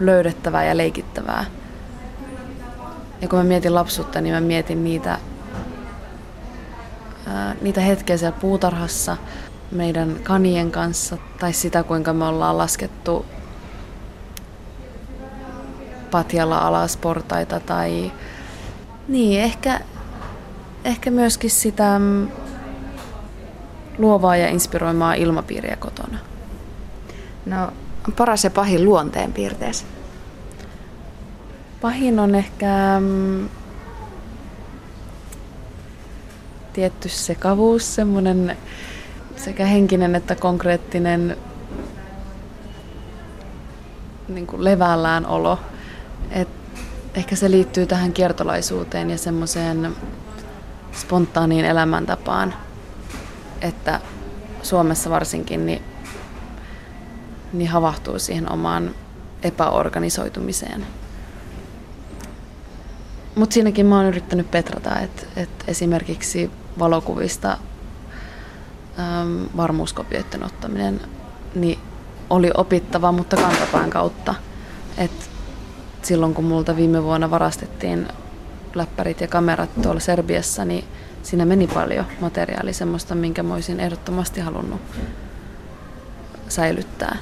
löydettävää 0.00 0.64
ja 0.64 0.76
leikittävää. 0.76 1.44
Ja 3.20 3.28
kun 3.28 3.38
mä 3.38 3.44
mietin 3.44 3.74
lapsuutta, 3.74 4.20
niin 4.20 4.34
mä 4.34 4.40
mietin 4.40 4.84
niitä, 4.84 5.18
ää, 7.26 7.54
niitä 7.60 7.80
hetkiä 7.80 8.16
siellä 8.16 8.38
puutarhassa 8.40 9.16
meidän 9.70 10.16
kanien 10.22 10.70
kanssa, 10.70 11.18
tai 11.40 11.52
sitä 11.52 11.82
kuinka 11.82 12.12
me 12.12 12.24
ollaan 12.24 12.58
laskettu 12.58 13.26
patjalla 16.10 16.58
alas 16.58 16.96
portaita, 16.96 17.60
tai 17.60 18.12
niin, 19.08 19.40
ehkä, 19.40 19.80
ehkä 20.84 21.10
myöskin 21.10 21.50
sitä 21.50 21.98
mm, 21.98 22.28
luovaa 23.98 24.36
ja 24.36 24.48
inspiroimaa 24.48 25.14
ilmapiiriä 25.14 25.76
kotona. 25.76 26.18
No, 27.46 27.72
paras 28.16 28.44
ja 28.44 28.50
pahin 28.50 28.84
luonteen 28.84 29.32
piirteessä? 29.32 29.84
Pahin 31.80 32.18
on 32.18 32.34
ehkä 32.34 32.96
mm, 33.00 33.48
tietty 36.72 37.08
sekavuus, 37.08 37.94
semmoinen 37.94 38.56
sekä 39.36 39.66
henkinen 39.66 40.14
että 40.14 40.34
konkreettinen 40.34 41.36
niin 44.28 44.46
kuin 44.46 44.64
levällään 44.64 45.26
olo. 45.26 45.58
Et 46.30 46.48
ehkä 47.14 47.36
se 47.36 47.50
liittyy 47.50 47.86
tähän 47.86 48.12
kiertolaisuuteen 48.12 49.10
ja 49.10 49.18
semmoiseen 49.18 49.96
spontaaniin 50.92 51.64
elämäntapaan, 51.64 52.54
että 53.64 54.00
Suomessa 54.62 55.10
varsinkin 55.10 55.66
niin 55.66 55.82
niin 57.52 57.70
havahtuu 57.70 58.18
siihen 58.18 58.52
omaan 58.52 58.94
epäorganisoitumiseen. 59.42 60.86
Mutta 63.34 63.54
siinäkin 63.54 63.86
mä 63.86 63.96
oon 63.96 64.06
yrittänyt 64.06 64.50
petrata, 64.50 65.00
että 65.00 65.26
et 65.36 65.50
esimerkiksi 65.66 66.50
valokuvista 66.78 67.58
äm, 68.98 69.48
varmuuskopioiden 69.56 70.44
ottaminen 70.44 71.00
niin 71.54 71.78
oli 72.30 72.50
opittava, 72.56 73.12
mutta 73.12 73.36
kantapään 73.36 73.90
kautta. 73.90 74.34
Et 74.98 75.30
silloin 76.02 76.34
kun 76.34 76.44
multa 76.44 76.76
viime 76.76 77.02
vuonna 77.02 77.30
varastettiin 77.30 78.08
läppärit 78.74 79.20
ja 79.20 79.28
kamerat 79.28 79.70
tuolla 79.82 80.00
Serbiassa, 80.00 80.64
niin 80.64 80.84
siinä 81.24 81.44
meni 81.44 81.66
paljon 81.66 82.04
materiaalia 82.20 82.74
semmoista, 82.74 83.14
minkä 83.14 83.42
mä 83.42 83.54
olisin 83.54 83.80
ehdottomasti 83.80 84.40
halunnut 84.40 84.80
säilyttää. 86.48 87.16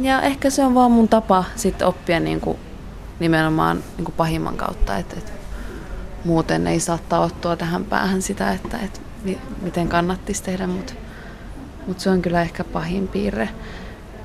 Ja 0.00 0.22
ehkä 0.22 0.50
se 0.50 0.64
on 0.64 0.74
vaan 0.74 0.92
mun 0.92 1.08
tapa 1.08 1.44
sitten 1.56 1.88
oppia 1.88 2.20
niin 2.20 2.40
kuin 2.40 2.58
nimenomaan 3.20 3.84
niin 3.96 4.04
kuin 4.04 4.14
pahimman 4.16 4.56
kautta, 4.56 4.96
että, 4.96 5.16
että 5.18 5.32
muuten 6.24 6.66
ei 6.66 6.80
saa 6.80 6.98
taottua 7.08 7.56
tähän 7.56 7.84
päähän 7.84 8.22
sitä, 8.22 8.52
että, 8.52 8.78
että 8.78 9.00
miten 9.62 9.88
kannattisi 9.88 10.42
tehdä, 10.42 10.66
mutta, 10.66 10.92
mutta 11.86 12.02
se 12.02 12.10
on 12.10 12.22
kyllä 12.22 12.42
ehkä 12.42 12.64
pahin 12.64 13.08
piirre. 13.08 13.48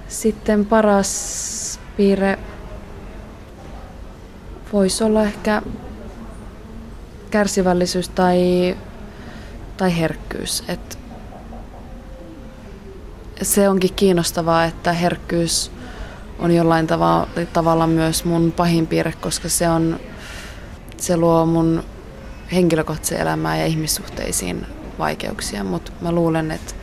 Sitten 0.07 0.65
paras 0.65 1.79
piirre 1.97 2.39
voisi 4.73 5.03
olla 5.03 5.23
ehkä 5.23 5.61
kärsivällisyys 7.33 8.09
tai, 8.09 8.77
tai 9.77 9.97
herkkyys. 9.97 10.63
Että 10.67 10.97
se 13.41 13.69
onkin 13.69 13.93
kiinnostavaa, 13.93 14.65
että 14.65 14.93
herkkyys 14.93 15.71
on 16.39 16.51
jollain 16.51 16.87
tavalla, 16.87 17.27
tavalla 17.53 17.87
myös 17.87 18.25
mun 18.25 18.51
pahin 18.51 18.87
piirre, 18.87 19.13
koska 19.21 19.49
se, 19.49 19.69
on, 19.69 19.99
se 20.97 21.17
luo 21.17 21.45
mun 21.45 21.83
henkilökohtaisen 22.51 23.19
elämään 23.19 23.59
ja 23.59 23.65
ihmissuhteisiin 23.65 24.65
vaikeuksia, 24.99 25.63
mutta 25.63 25.91
mä 26.01 26.11
luulen, 26.11 26.51
että 26.51 26.73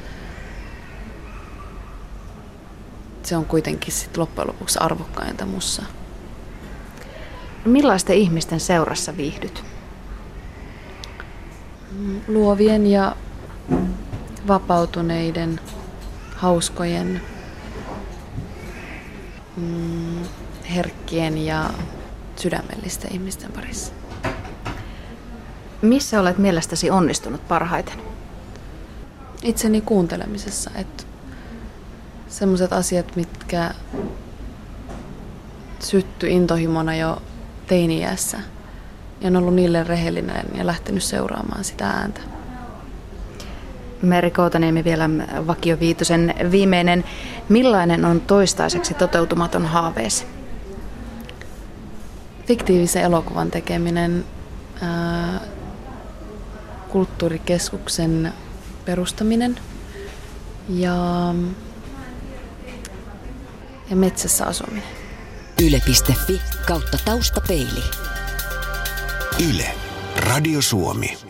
se 3.23 3.37
on 3.37 3.45
kuitenkin 3.45 3.93
sit 3.93 4.17
loppujen 4.17 4.49
lopuksi 4.49 4.79
arvokkainta 4.79 5.47
mussa. 5.47 5.83
Millaisten 7.65 8.17
ihmisten 8.17 8.61
seurassa 8.61 9.17
viihdyt? 9.17 9.65
Luovien 12.29 12.87
ja 12.87 13.17
vapautuneiden 14.49 15.61
hauskojen, 16.37 17.21
mm, 19.57 20.25
herkkien 20.75 21.39
ja 21.39 21.71
sydämellisten 22.37 23.13
ihmisten 23.13 23.53
parissa. 23.53 23.93
Missä 25.83 26.21
olet 26.21 26.39
mielestäsi 26.39 26.91
onnistunut 26.91 27.49
parhaiten? 27.49 27.99
Itseni 29.43 29.81
kuuntelemisessa, 29.81 30.71
että 30.75 31.05
sellaiset 32.29 32.73
asiat, 32.73 33.17
mitkä 33.17 33.75
sytty 35.79 36.29
intohimona 36.29 36.97
jo 36.97 37.23
teiniässä, 37.67 38.39
ja 39.21 39.29
on 39.29 39.37
ollut 39.37 39.55
niille 39.55 39.85
rehellinen 39.85 40.45
ja 40.55 40.67
lähtenyt 40.67 41.03
seuraamaan 41.03 41.65
sitä 41.65 41.87
ääntä. 41.87 42.21
Meri 44.03 44.31
Koutaniemi 44.31 44.85
vielä 44.85 45.11
Vakio 45.47 45.81
Viitosen 45.81 46.35
viimeinen. 46.51 47.05
Millainen 47.49 48.05
on 48.05 48.21
toistaiseksi 48.21 48.95
toteutumaton 48.95 49.67
haaveesi? 49.67 50.27
Fiktiivisen 52.47 53.03
elokuvan 53.03 53.51
tekeminen, 53.51 54.25
ää, 54.83 55.41
kulttuurikeskuksen 56.89 58.33
perustaminen 58.85 59.59
ja, 60.69 60.95
ja 63.91 63.97
metsässä 63.97 64.47
asuminen. 64.47 64.83
Yle.fi 65.63 66.41
kautta 66.67 66.99
taustapeili. 67.05 68.10
Yle. 69.41 69.73
Radio 70.17 70.61
Suomi. 70.63 71.30